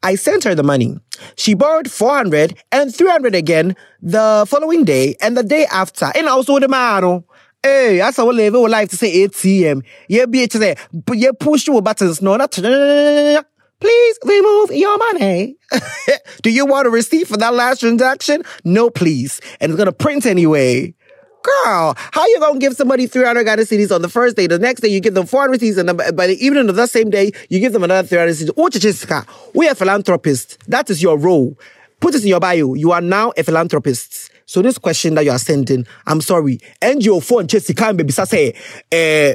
[0.02, 0.98] I sent her the money.
[1.36, 6.10] She borrowed 400 and 300 again the following day and the day after.
[6.14, 7.26] And also the model.
[7.64, 9.82] Hey, that's how we live our life to say ATM.
[10.06, 12.20] Yeah, to say, but you push your buttons.
[12.20, 12.50] No, not.
[12.52, 15.56] Please remove your money.
[16.42, 18.42] Do you want a receipt for that last transaction?
[18.64, 19.40] No, please.
[19.62, 20.92] And it's gonna print anyway.
[21.42, 24.46] Girl, how you gonna give somebody 300 Ghana cedis on the first day?
[24.46, 26.90] The next day you give them 400 cedis, and then by the evening of that
[26.90, 28.50] same day you give them another 300 cedis.
[28.58, 30.58] Oh, Chichiska, we are philanthropists.
[30.68, 31.58] That is your role.
[32.00, 32.74] Put this in your bio.
[32.74, 34.30] You are now a philanthropist.
[34.46, 36.58] So this question that you are sending, I'm sorry.
[36.80, 38.54] NGO phone Jessica baby say,
[38.92, 39.34] eh,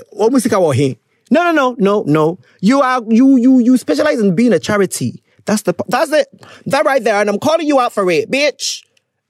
[0.74, 0.98] he?
[1.32, 2.40] No, no, no, no, no.
[2.62, 5.24] You are you you you specialize in being a charity.
[5.46, 6.28] That's the that's it.
[6.66, 8.84] That right there, and I'm calling you out for it, bitch.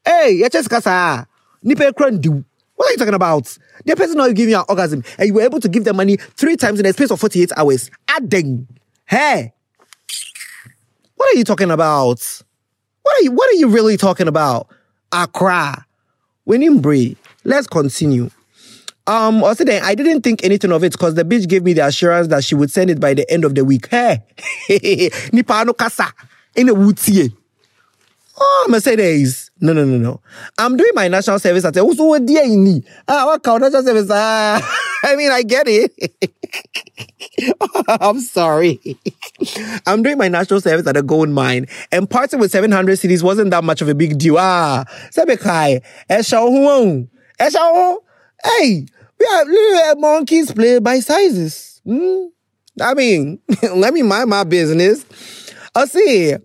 [0.06, 1.26] Hey, yeah, Jessica sa.
[1.63, 2.44] Nipe do.
[2.76, 3.58] What are you talking about?
[3.86, 6.15] The person now giving you an orgasm, and you were able to give them money
[6.15, 7.92] three times in a space of 48 hours.
[8.08, 8.68] Adding.
[9.06, 9.54] Hey.
[11.15, 12.42] What are you talking about?
[13.02, 14.68] What are you what are you really talking about?
[15.12, 15.86] Accra.
[16.45, 18.30] Winning Let's continue.
[19.08, 21.86] Um, also then I didn't think anything of it because the bitch gave me the
[21.86, 23.88] assurance that she would send it by the end of the week.
[23.88, 24.22] Hey,
[25.34, 26.13] nipa no kasa
[26.56, 27.34] in a wutie.
[28.39, 29.49] Oh, Mercedes.
[29.62, 30.22] No, no, no, no.
[30.58, 32.84] I'm doing my national service at what dear in me.
[33.08, 34.10] Ah, what count national service?
[34.10, 34.62] Ah,
[35.04, 35.91] I mean, I get it.
[37.88, 38.80] I'm sorry.
[39.86, 43.52] I'm doing my national service at a gold mine, and parting with 700 cedis wasn't
[43.52, 44.38] that much of a big deal.
[44.38, 47.98] Ah, Sebekai, Eshahu, Eshahu.
[48.43, 48.86] Hey,
[49.19, 51.82] we are little monkeys play by sizes.
[51.86, 52.28] Hmm?
[52.82, 53.39] I mean,
[53.74, 55.06] let me mind my business.
[55.76, 56.36] I see.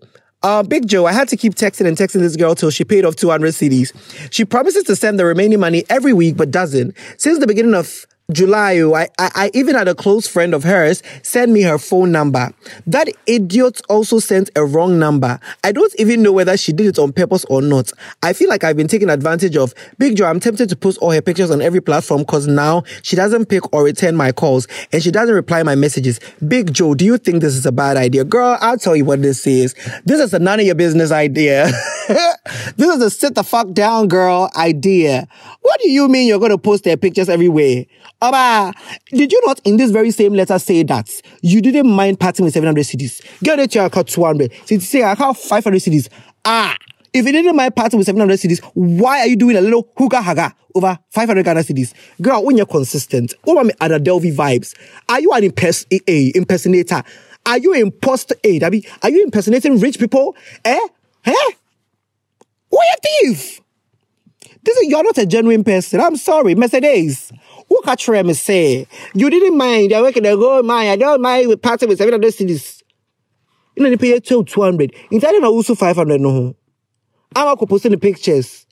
[0.45, 3.03] Uh, Big Joe, I had to keep texting and texting this girl till she paid
[3.03, 3.91] off 200 cedis.
[4.31, 6.95] She promises to send the remaining money every week, but doesn't.
[7.17, 10.63] Since the beginning of July, oh, I, I, I even had a close friend of
[10.63, 12.51] hers send me her phone number.
[12.87, 15.39] That idiot also sent a wrong number.
[15.63, 17.91] I don't even know whether she did it on purpose or not.
[18.23, 19.75] I feel like I've been taken advantage of.
[19.99, 23.15] Big Joe, I'm tempted to post all her pictures on every platform because now she
[23.15, 26.19] doesn't pick or return my calls and she doesn't reply my messages.
[26.47, 28.23] Big Joe, do you think this is a bad idea?
[28.23, 29.75] Girl, I'll tell you what this is.
[30.03, 31.67] This is a none of your business idea.
[32.07, 35.27] this is a sit the fuck down girl idea.
[35.61, 37.85] What do you mean you're going to post their pictures everywhere?
[38.21, 38.73] Oba,
[39.09, 41.09] did you not in this very same letter say that
[41.41, 43.21] you didn't mind parting with 700 cedis?
[43.43, 44.51] Get it to your account 200.
[44.65, 46.09] So you say I have 500 cedis.
[46.45, 46.75] Ah,
[47.13, 50.21] if you didn't mind parting with 700 cedis, why are you doing a little hookah
[50.21, 51.93] haga over 500 Ghana cedis?
[52.21, 54.75] Girl, when you're consistent, over me Ada Delvi vibes.
[55.09, 57.03] Are you an impers- a, a impersonator?
[57.45, 58.35] Are you imposter?
[58.43, 60.35] A, Dabi, are you impersonating rich people?
[60.63, 60.87] Eh?
[61.25, 61.31] Eh?
[61.31, 63.61] Are you thief?
[64.63, 66.01] This is, you're not a genuine person.
[66.01, 67.31] I'm sorry, Mercedes.
[67.69, 71.21] Who catch me say, you didn't mind, I work in the gold mine, I don't
[71.21, 72.83] mind with parting with 700 cedis.
[73.75, 74.93] You know, they pay you 200.
[75.11, 76.55] In Thailand, I also 500 no.
[77.35, 78.65] I'm posting the pictures.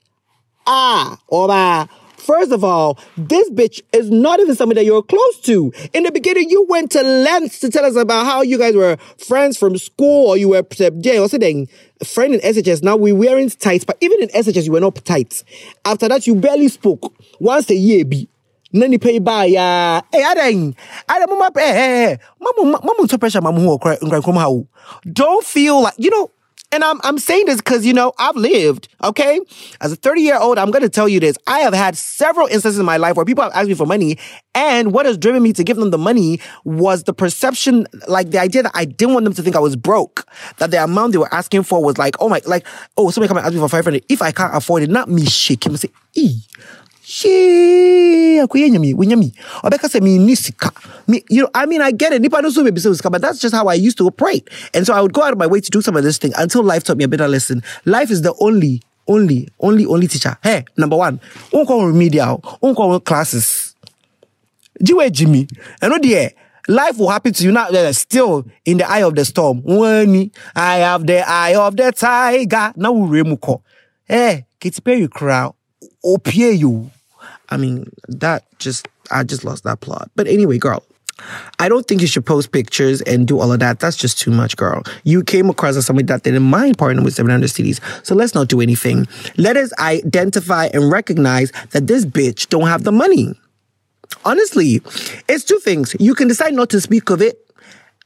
[0.66, 1.90] Ah, Oba.
[2.18, 5.74] First of all, this bitch is not even somebody that you're close to.
[5.94, 8.96] In the beginning, you went to lengths to tell us about how you guys were
[9.18, 11.68] friends from school or you were, yeah, was saying
[12.06, 12.82] friend in SHS.
[12.82, 15.44] Now we weren't tight, but even in SHS, you were not tight.
[15.84, 17.14] After that, you barely spoke.
[17.42, 18.30] Once a year, be.
[18.74, 20.02] Na nipa yi ya.
[20.12, 20.76] Eh adan
[21.08, 24.68] adan mo ma eh eh mamu mamu to pressure mamu ho nkran ha o.
[25.06, 26.32] Don't feel like you know
[26.74, 29.40] and I'm I'm saying this because you know I've lived okay?
[29.80, 31.38] As a 30 year old I'm going to tell you this.
[31.46, 34.18] I have had several instances in my life where people have asked me for money
[34.56, 38.40] and what has driven me to give them the money was the perception like the
[38.40, 40.26] idea that I didn't want them to think I was broke.
[40.58, 42.66] That the amount they were asking for was like oh my like
[42.98, 45.26] oh somebody come and ask me for 500 if I can't afford it not me
[45.26, 46.40] shake him say ee
[47.14, 49.32] Shee, akoye nyami, we nyami.
[49.64, 50.72] Obeka say me ni sika.
[51.08, 52.24] Me, you know, I mean, I get it.
[52.24, 54.50] Nipa no so maybe sika, but that's just how I used to operate.
[54.74, 56.32] And so I would go out of my way to do some of this thing
[56.38, 57.62] until life taught me a better lesson.
[57.86, 60.36] Life is the only, only, only, only teacher.
[60.42, 61.20] Hey, number one,
[61.52, 63.76] unko remedial, unko classes.
[64.84, 65.48] Jiwe Jimmy,
[65.84, 66.32] and no dear.
[66.68, 67.68] Life will happen to you now.
[67.68, 69.62] Uh, still in the eye of the storm.
[69.64, 72.74] When I have the eye of the tiger.
[72.76, 73.62] Now we remuko.
[74.04, 75.54] Hey, Katy Perry crowd.
[76.04, 76.90] Opie you.
[77.54, 80.10] I mean, that just, I just lost that plot.
[80.16, 80.84] But anyway, girl,
[81.60, 83.80] I don't think you should post pictures and do all of that.
[83.80, 84.82] That's just too much, girl.
[85.04, 87.80] You came across as somebody that didn't mind partnering with 700 cedis.
[88.04, 89.08] So let's not do anything.
[89.38, 93.36] Let us identify and recognize that this bitch don't have the money.
[94.26, 94.82] Honestly,
[95.30, 95.96] it's two things.
[96.00, 97.38] You can decide not to speak of it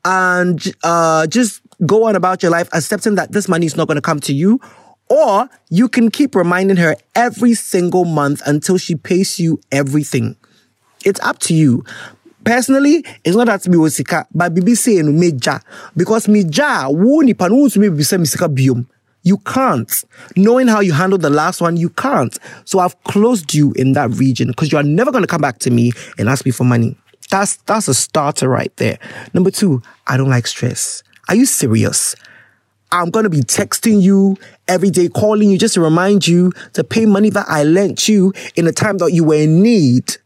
[0.04, 3.96] and uh, just go on about your life, accepting that this money is not going
[3.96, 4.60] to come to you
[5.10, 10.36] or you can keep reminding her every single month until she pays you everything.
[11.06, 11.84] It's up to you.
[12.44, 15.12] Personally, it's not that me sika, but bibi say no
[15.96, 18.86] because meja wo nipa no so me biom.
[19.24, 19.92] You can't.
[20.38, 22.38] Knowing how you handled the last one, you can't.
[22.64, 25.60] So I've closed you in that region because you are never going to come back
[25.60, 26.96] to me and ask me for money.
[27.30, 28.98] That's that's a starter right there.
[29.34, 31.04] Number two, I don't like stress.
[31.28, 32.16] Are you serious?
[32.92, 37.06] I'm gonna be texting you every day, calling you just to remind you to pay
[37.06, 40.18] money that I lent you in the time that you were in need.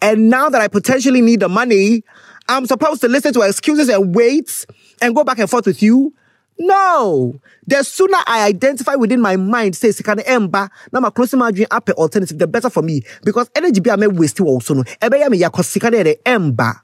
[0.00, 2.02] And now that I potentially need the money,
[2.48, 4.66] I'm supposed to listen to excuses and wait
[5.00, 6.14] and go back and forth with you?
[6.58, 7.40] No.
[7.66, 11.66] The sooner I identify within my mind, say, Sikane Emba, now my closing my dream
[11.70, 13.02] up alternative, the better for me.
[13.22, 14.84] Because energy be a me waste also no.
[15.00, 16.80] Ebe ya me ya Sikane Emba.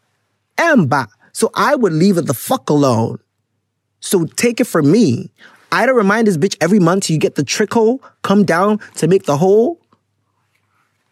[0.56, 1.08] Emba.
[1.32, 3.18] So I would leave it the fuck alone.
[4.04, 5.30] So take it from me.
[5.72, 9.24] I don't remind this bitch every month you get the trickle come down to make
[9.24, 9.80] the hole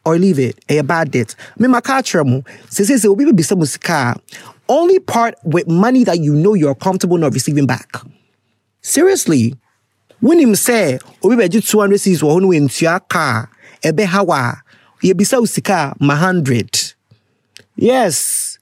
[0.04, 0.62] or leave it.
[0.68, 1.34] A bad debt.
[1.58, 2.44] Me makatra mo.
[2.68, 4.20] Se se se obi be bisa musika.
[4.68, 7.96] Only part with money that you know you're comfortable not receiving back.
[8.82, 9.54] Seriously.
[10.20, 13.48] When him say oh, obi be 200 cedis wo ho no entua car
[13.82, 14.62] ebe hawa.
[15.00, 16.92] Ye bisa usika ma 100.
[17.74, 18.58] Yes.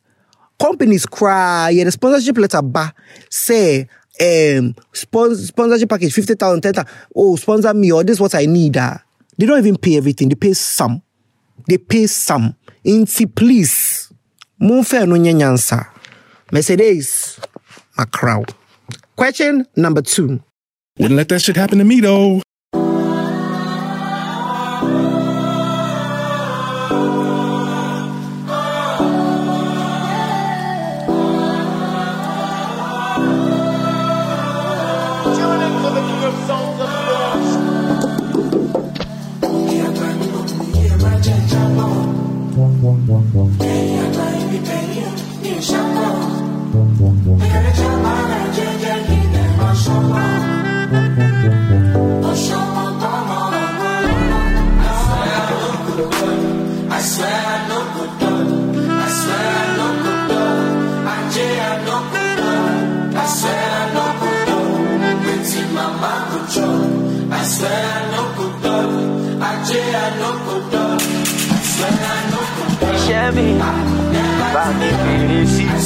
[0.56, 1.70] Companies cry.
[1.70, 2.94] Yeah, the sponsorship letter ba
[3.28, 3.88] say
[4.20, 6.86] um spons- sponsorship package 50,000 10,000.
[7.16, 8.76] Oh, sponsor me or this is what I need.
[8.76, 8.98] ah.
[9.38, 10.28] They don't even pay everything.
[10.28, 11.02] They pay some.
[11.66, 12.54] They pay some.
[12.84, 14.12] Inti please.
[14.60, 15.86] Mumfe no nyansa.
[16.52, 17.40] Mercedes.
[17.96, 18.52] My crowd.
[19.16, 20.42] Question number two.
[20.98, 22.42] Wouldn't let that shit happen to me though.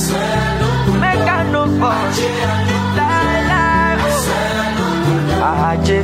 [0.06, 0.10] I
[5.84, 6.02] J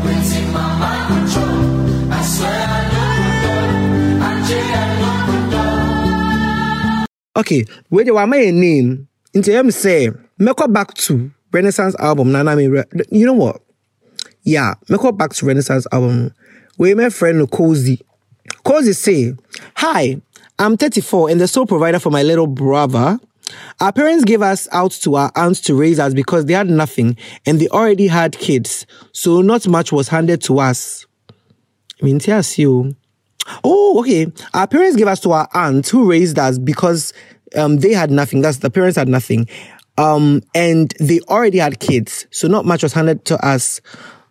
[4.73, 7.07] I no good done.
[7.37, 9.09] Okay, wait, why my name?
[9.35, 12.33] Into him say, make back to Renaissance album.
[12.33, 12.57] Nana,
[13.11, 13.61] you know what?
[14.43, 16.33] Yeah, make back to Renaissance album.
[16.77, 18.01] Where my friend Cozy.
[18.65, 19.35] Cozy say,
[19.77, 20.21] Hi,
[20.59, 23.19] I'm 34 and the sole provider for my little brother.
[23.81, 27.17] Our parents gave us out to our aunts to raise us because they had nothing
[27.47, 28.87] and they already had kids.
[29.13, 31.07] So not much was handed to us.
[32.01, 32.97] I mean, yes, you.
[33.65, 34.33] Oh, okay.
[34.55, 37.13] Our parents gave us to our aunt who raised us because
[37.57, 38.41] um, they had nothing.
[38.41, 39.49] That's the parents had nothing.
[39.99, 42.27] Um, and they already had kids.
[42.31, 43.81] So not much was handed to us.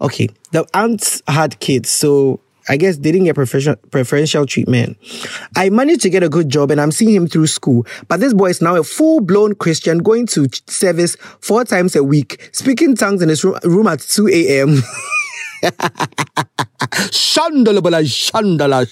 [0.01, 0.30] Okay.
[0.51, 1.89] The aunts had kids.
[1.89, 2.39] So
[2.70, 4.97] I guess didn't get preferential, preferential treatment.
[5.55, 7.86] I managed to get a good job and I'm seeing him through school.
[8.07, 12.03] But this boy is now a full blown Christian going to service four times a
[12.03, 14.76] week, speaking tongues in his room, room at 2 a.m.
[17.11, 18.86] Shandala bala shandala.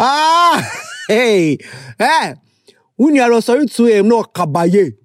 [0.00, 0.70] Ah,
[1.08, 1.58] hey,
[1.98, 2.34] hey.
[2.98, 4.96] Unyaro sorry to him no kabaye.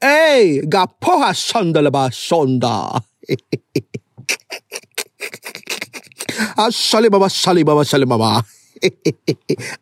[0.00, 3.02] Hey, gapoha shandala ba shonda.
[6.56, 8.44] Ah, shali baba, shali baba, shali baba.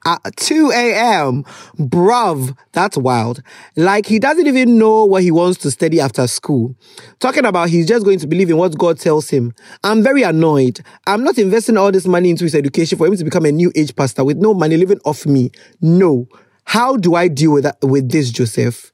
[0.05, 1.45] At 2 a.m.
[1.79, 3.43] Bruv, that's wild.
[3.75, 6.77] Like he doesn't even know what he wants to study after school.
[7.19, 9.55] Talking about he's just going to believe in what God tells him.
[9.83, 10.81] I'm very annoyed.
[11.07, 13.73] I'm not investing all this money into his education for him to become a new
[13.75, 15.51] age pastor with no money living off me.
[15.81, 16.29] No.
[16.65, 18.93] How do I deal with that, with this, Joseph?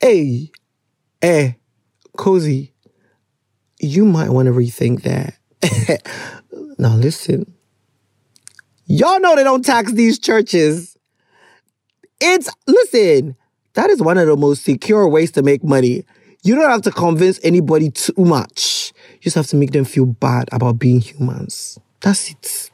[0.00, 0.50] Hey,
[1.22, 1.52] eh,
[2.16, 2.72] cozy.
[3.78, 5.36] You might want to rethink that.
[6.80, 7.52] now listen.
[8.86, 10.96] Y'all know they don't tax these churches.
[12.20, 13.36] It's, listen,
[13.74, 16.04] that is one of the most secure ways to make money.
[16.42, 18.92] You don't have to convince anybody too much.
[19.14, 21.78] You just have to make them feel bad about being humans.
[22.00, 22.70] That's it.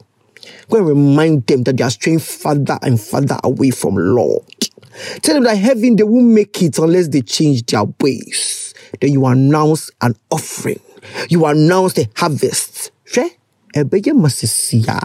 [0.69, 4.43] Go and remind them that they are straying further and further away from Lord.
[5.21, 8.73] Tell them that heaven, they won't make it unless they change their ways.
[9.01, 10.79] Then you announce an offering.
[11.29, 12.91] You announce the harvest.
[13.13, 13.36] Hwɛ,
[13.83, 14.99] ɛbɛyɛ masisia.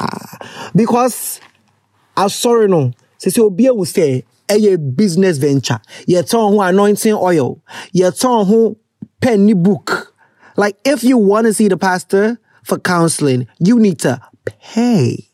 [0.75, 1.41] Because
[2.17, 7.59] asɔre no sɛ obi ewu sɛ ɛyɛ business venture yɛtɔn ho anointing oil
[7.95, 8.77] yɛtɔn ho
[9.21, 10.13] pen ni book
[10.57, 15.29] Like, if you want to see the pastor for counseling, you need to pay.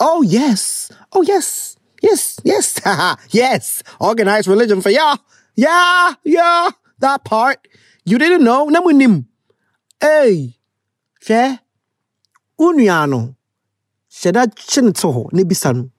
[0.00, 0.90] Oh, yes.
[1.12, 1.76] Oh, yes.
[2.02, 2.80] Yes, yes.
[3.30, 3.82] yes.
[4.00, 5.18] Organized religion for y'all.
[5.56, 6.70] Yeah, yeah.
[7.00, 7.66] That part.
[8.04, 8.68] You didn't know?
[8.68, 9.26] Namunim.
[10.00, 10.54] Hey.
[11.24, 11.58] Hwɛ.
[12.58, 13.34] Wo nua no,
[14.10, 15.08] hyɛ da kye to
[15.72, 15.90] no.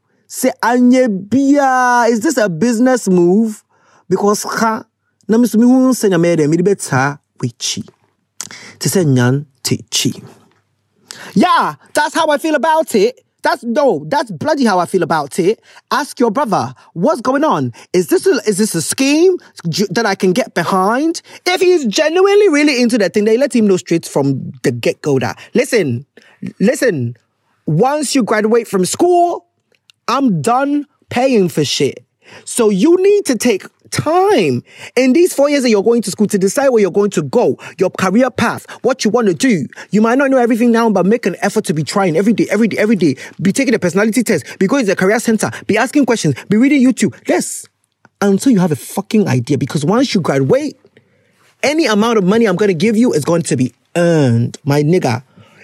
[1.31, 3.63] Biaa, is this a business move?
[4.09, 4.83] Because ha,
[5.27, 6.77] na me so mehu sɛ nyame yɛ dɛ mede.
[8.79, 9.79] Te nyan te.
[11.33, 13.19] Yeah, that's how I feel about it.
[13.41, 15.61] That's no, that's bloody how I feel about it.
[15.91, 17.73] Ask your brother, what's going on?
[17.93, 19.37] Is this a, is this a scheme
[19.89, 21.21] that I can get behind?
[21.45, 25.01] If he's genuinely really into that thing, they let him know straight from the get
[25.01, 26.05] go that listen,
[26.59, 27.15] listen.
[27.65, 29.45] Once you graduate from school,
[30.07, 32.03] I'm done paying for shit.
[32.45, 34.63] So you need to take time
[34.95, 37.23] in these four years that you're going to school to decide where you're going to
[37.23, 39.67] go, your career path, what you want to do.
[39.91, 42.47] You might not know everything now, but make an effort to be trying every day,
[42.49, 43.15] every day, every day.
[43.41, 46.57] Be taking a personality test, be going to the career center, be asking questions, be
[46.57, 47.15] reading YouTube.
[47.27, 47.67] Yes.
[48.21, 49.57] Until you have a fucking idea.
[49.57, 50.77] Because once you graduate,
[51.63, 54.83] any amount of money I'm going to give you is going to be earned, my
[54.83, 55.23] nigga.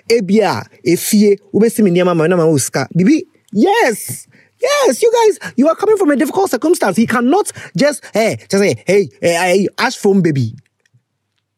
[0.10, 2.88] Ebia, efie, uska.
[2.96, 4.28] Bibi, yes.
[4.62, 6.98] Yes, you guys, you are coming from a difficult circumstance.
[6.98, 10.56] He cannot just, hey, just say, hey, hey, hey ash phone baby.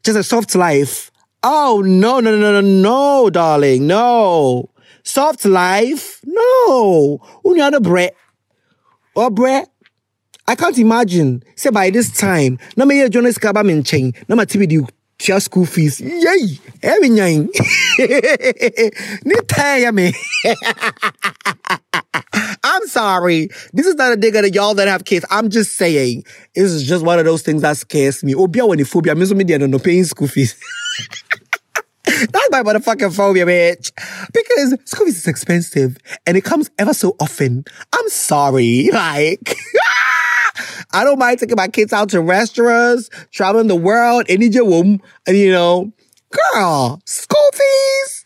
[0.03, 1.11] Just a soft life.
[1.43, 4.69] Oh, no, no, no, no, no, darling, no.
[5.03, 6.19] Soft life?
[6.25, 7.19] No.
[7.43, 8.11] Only other bread.
[9.15, 9.67] Or bread.
[10.47, 11.43] I can't imagine.
[11.55, 14.79] Say by this time, na me ye Jonas Kaba menchen, na ma di
[15.17, 15.99] tia school fees.
[15.99, 16.59] Yay!
[16.83, 17.47] Every nyan.
[19.25, 20.13] Ni taya me.
[22.63, 23.49] I'm sorry.
[23.73, 25.25] This is not a dig at y'all that have kids.
[25.29, 26.23] I'm just saying.
[26.55, 28.33] This is just one of those things that scares me.
[28.33, 30.59] Obia when phobia, so me dey no paying school fees.
[32.05, 33.91] That's my motherfucking phobia, bitch.
[34.33, 37.65] Because school fees is expensive and it comes ever so often.
[37.93, 38.89] I'm sorry.
[38.91, 39.55] Like,
[40.93, 45.37] I don't mind taking my kids out to restaurants, traveling the world, any womb, and
[45.37, 45.91] you know,
[46.53, 48.25] girl, school fees.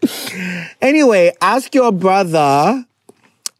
[0.80, 2.84] anyway, ask your brother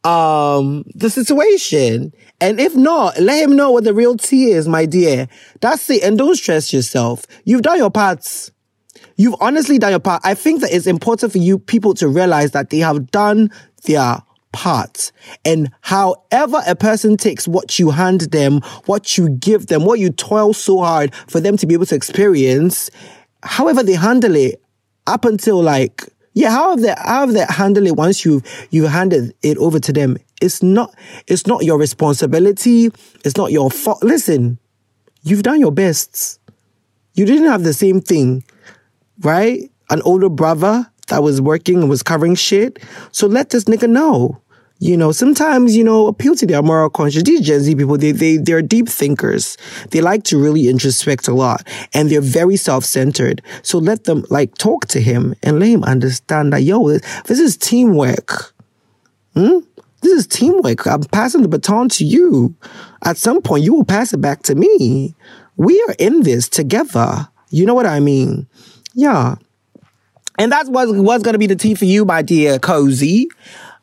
[0.05, 2.13] um the situation.
[2.41, 5.29] And if not, let him know what the real tea is, my dear.
[5.61, 6.05] That's it.
[6.05, 7.25] And don't stress yourself.
[7.45, 8.53] You've done your parts.
[9.17, 10.23] You've honestly done your part.
[10.25, 13.51] I think that it's important for you people to realize that they have done
[13.85, 15.13] their part.
[15.45, 20.11] And however a person takes what you hand them, what you give them, what you
[20.11, 22.91] toil so hard for them to be able to experience,
[23.43, 24.63] however they handle it
[25.07, 29.59] up until like, yeah, however they, however they handle it once you've, you've handed it
[29.59, 30.95] over to them, it's not
[31.27, 32.91] it's not your responsibility.
[33.25, 34.03] It's not your fault.
[34.03, 34.59] Listen,
[35.23, 36.41] you've done your best.
[37.15, 38.45] You didn't have the same thing,
[39.21, 39.71] right?
[39.91, 42.79] An older brother that was working and was covering shit.
[43.13, 44.41] So let this nigga know.
[44.81, 47.25] You know, sometimes, you know, appeal to their moral conscience.
[47.25, 49.57] These Gen Z people, they, they, they're deep thinkers.
[49.91, 53.43] They like to really introspect a lot and they're very self-centered.
[53.65, 57.57] So let them like talk to him and let him understand that, yo, this is
[57.57, 58.55] teamwork.
[59.35, 59.59] Hmm?
[60.03, 60.87] This is teamwork.
[60.87, 62.55] I'm passing the baton to you.
[63.03, 65.17] At some point, you will pass it back to me.
[65.57, 67.29] We are in this together.
[67.51, 68.47] You know what I mean?
[68.95, 69.35] Yeah.
[70.39, 73.29] And that's what's, what's going to be the tea for you, my dear Cozy.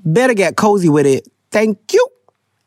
[0.03, 1.27] Better get cozy with it.
[1.51, 2.07] Thank you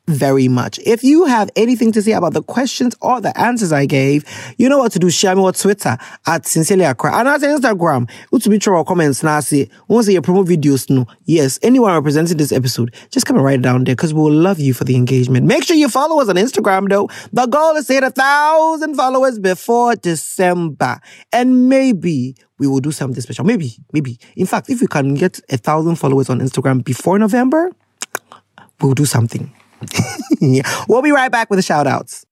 [0.09, 0.81] very much.
[0.85, 4.25] If you have anything to say about the questions or the answers I gave,
[4.57, 5.11] you know what to do.
[5.11, 5.97] Share me on Twitter
[6.27, 7.15] at Sincerely Accra.
[7.15, 11.07] And at Instagram, you to be sure comments now say, once you promote videos, no.
[11.25, 14.33] Yes, anyone representing this episode, just come and write it down there because we will
[14.33, 15.47] love you for the engagement.
[15.47, 17.09] Make sure you follow us on Instagram though.
[17.33, 21.01] The goal is to hit a thousand followers before December.
[21.33, 23.45] And maybe we will do something special.
[23.45, 24.19] Maybe, maybe.
[24.37, 27.71] In fact, if we can get a thousand followers on Instagram before November,
[28.81, 29.53] we'll do something.
[30.89, 32.25] we'll be right back with the shout outs.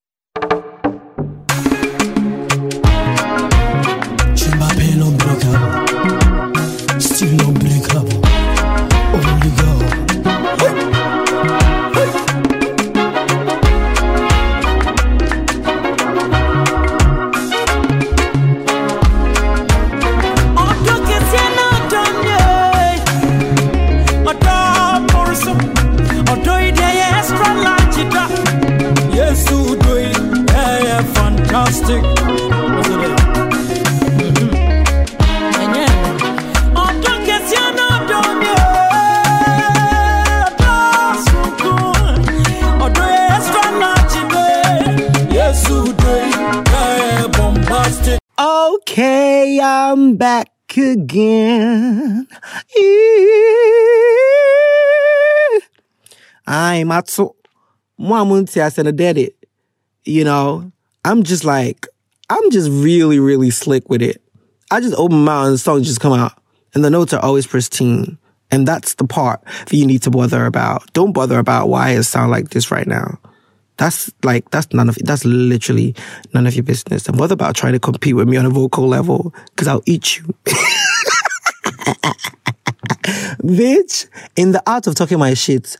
[50.17, 52.27] Back again.
[56.47, 57.31] I'm Matsu.
[57.99, 59.37] Mwamunti, I said, I did it.
[60.05, 60.71] You know,
[61.05, 61.87] I'm just like,
[62.29, 64.23] I'm just really, really slick with it.
[64.71, 66.33] I just open my mouth and the songs just come out.
[66.75, 68.19] And the notes are always pristine.
[68.51, 70.93] And that's the part that you need to bother about.
[70.93, 73.19] Don't bother about why it sound like this right now.
[73.79, 75.95] That's like, that's none of, that's literally
[76.33, 77.07] none of your business.
[77.09, 80.19] And bother about trying to compete with me on a vocal level, cause I'll eat
[80.19, 80.35] you.
[83.43, 85.77] Bitch, in the art of talking my shit.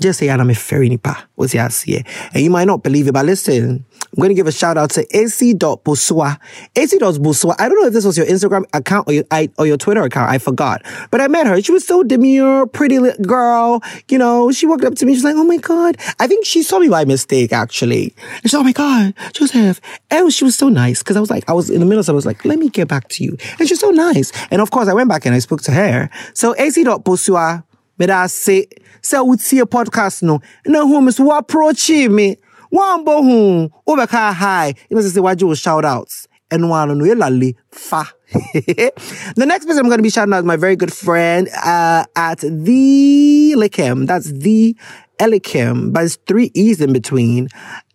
[0.00, 1.28] Just say I'm a fairy nipa.
[1.36, 3.84] And you might not believe it, but listen,
[4.14, 6.38] I'm going to give a shout out to AC.Bosua.
[6.76, 7.54] AC.Bosua.
[7.58, 10.02] I don't know if this was your Instagram account or your, I, or your Twitter
[10.02, 10.30] account.
[10.30, 10.82] I forgot.
[11.10, 11.62] But I met her.
[11.62, 13.82] She was so demure, pretty little girl.
[14.10, 15.14] You know, she walked up to me.
[15.14, 15.96] She's like, oh my God.
[16.20, 18.14] I think she saw me by mistake, actually.
[18.32, 19.80] And she's like, oh my God, Joseph.
[20.10, 22.12] And she was so nice because I was like, I was in the middle, so
[22.12, 23.38] I was like, let me get back to you.
[23.58, 24.30] And she's so nice.
[24.50, 26.10] And of course, I went back and I spoke to her.
[26.34, 27.64] So AC.Bosua,
[27.96, 28.66] me da say,
[29.00, 30.42] say, would see a podcast no.
[30.66, 32.36] No, who is who approach me.
[32.72, 34.72] One bo hu, ubeka hi.
[34.88, 36.26] You must say, why you shout outs.
[36.50, 38.06] And one no fa.
[38.54, 42.06] the next person I'm going to be shouting out is my very good friend uh,
[42.16, 44.06] at the Elikim.
[44.06, 44.74] That's the
[45.18, 47.48] Elikim, but it's three E's in between.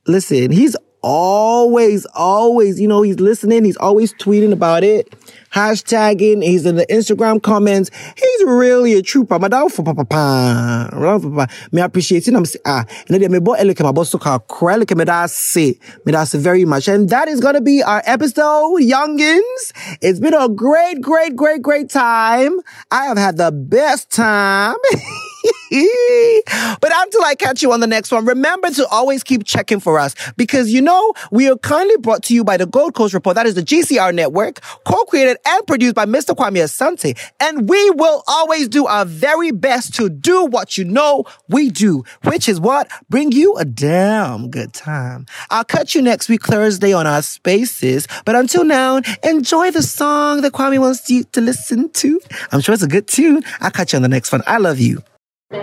[0.06, 3.66] Listen, he's always, always, you know, he's listening.
[3.66, 5.16] He's always tweeting about it,
[5.58, 6.44] hashtagging.
[6.44, 7.90] He's in the Instagram comments.
[8.16, 9.40] He's really a trooper.
[9.40, 11.48] Madam for papa papa.
[11.72, 12.36] Me appreciate it.
[12.36, 15.26] I'm say, ah, and then me boy elike my boss to call krelike me da
[15.26, 15.80] say.
[16.06, 16.88] Me da very much.
[16.88, 19.98] And that is to be our episode, youngins.
[20.02, 22.60] It's been a great, great, great, great time.
[22.92, 24.76] I have had the best time.
[26.82, 30.00] but until I catch you on the next one, remember to always keep checking for
[30.00, 33.36] us because you know we are kindly brought to you by the Gold Coast Report.
[33.36, 36.36] That is the GCR network, co-created and produced by Mr.
[36.36, 37.18] Kwame Asante.
[37.40, 42.04] And we will always do our very best to do what you know we do,
[42.24, 42.90] which is what?
[43.10, 45.26] Bring you a damn good time.
[45.50, 48.08] I'll catch you next week, Thursday on our spaces.
[48.26, 52.20] But until now, enjoy the song that Kwame wants you to listen to.
[52.52, 53.44] I'm sure it's a good tune.
[53.60, 54.44] I'll catch you on the next one.
[54.48, 55.04] I love you.
[55.50, 55.60] Wait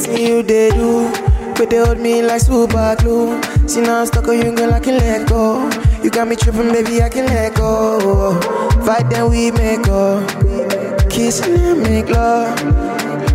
[0.00, 1.10] till you they do.
[1.56, 3.40] But they hold me like super glue.
[3.66, 5.68] See now I'm stuck on you, girl, I can let go.
[6.04, 8.40] You got me tripping, baby, I can let go.
[8.84, 10.77] Fight, then we make up.
[11.18, 12.54] Kiss and make love.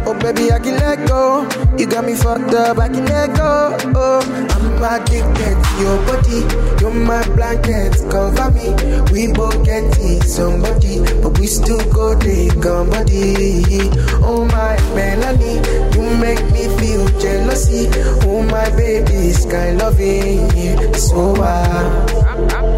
[0.08, 1.46] Oh, baby, I can let go.
[1.78, 3.76] You got me fucked up, I can let go.
[3.94, 4.24] Oh,
[4.56, 6.48] I'm addicted to your body.
[6.80, 8.72] You're my blanket, cover me.
[9.12, 11.04] We both get it, somebody.
[11.22, 13.92] But we still go take somebody.
[14.24, 15.60] Oh, my melody.
[15.92, 16.83] You make me feel
[17.24, 17.88] jealousy.
[18.28, 20.94] Oh, my baby, sky loving.
[20.94, 22.24] So, uh,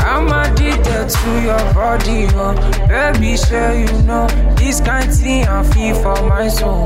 [0.06, 2.54] I'm addicted to your body, oh
[2.88, 6.86] Baby, sure you know This kind thing I feel for my soul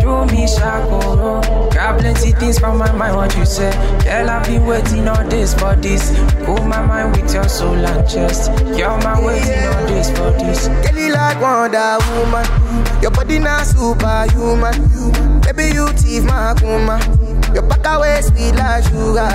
[0.00, 3.72] Do me shackle, oh Got plenty things from my mind, what you say
[4.04, 8.08] Girl, I've been waiting all this for this Cool my mind with your soul and
[8.08, 12.46] chest You're my waiting all this for this Girl, you like Wonder Woman.
[13.02, 15.41] Your body not superhuman.
[15.44, 16.98] Baby, you thief my kuma.
[17.54, 19.28] Your back away sweet like sugar.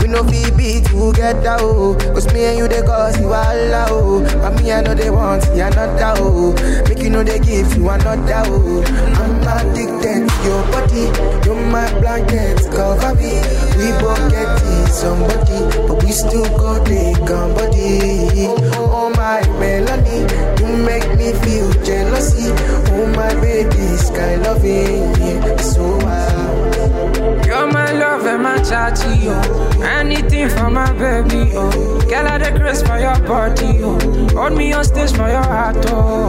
[0.00, 1.94] We no feel be together, oh.
[2.14, 4.24] Cause me and you, they cause you all oh.
[4.40, 6.54] But me, I know they want you another, oh.
[6.88, 8.82] Make you know they give you another, oh.
[9.20, 11.10] I'm addicted to your body.
[11.44, 13.36] You're my blanket, cover me.
[13.76, 15.86] We both get it, somebody.
[15.86, 18.46] But we still go take somebody.
[18.74, 19.01] Oh,
[19.32, 20.18] my melody.
[20.60, 22.48] You make me feel jealousy.
[22.92, 25.14] Oh, my baby, sky loving.
[25.20, 27.46] Yeah, so wild.
[27.46, 29.80] You're my love and my chatty, oh.
[29.82, 32.00] Anything for my baby, oh.
[32.10, 33.98] Girl, I the grace for your body, oh.
[34.36, 36.28] Hold me on stage for your heart, oh.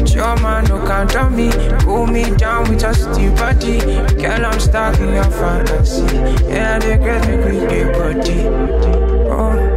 [0.00, 0.06] No.
[0.06, 1.50] Sure, man, no count on me.
[1.84, 3.78] Cool me down with your steam body.
[4.22, 6.02] Girl, I'm stuck in your fantasy.
[6.48, 8.40] Yeah, the grace me quick, your body.
[9.30, 9.76] Oh.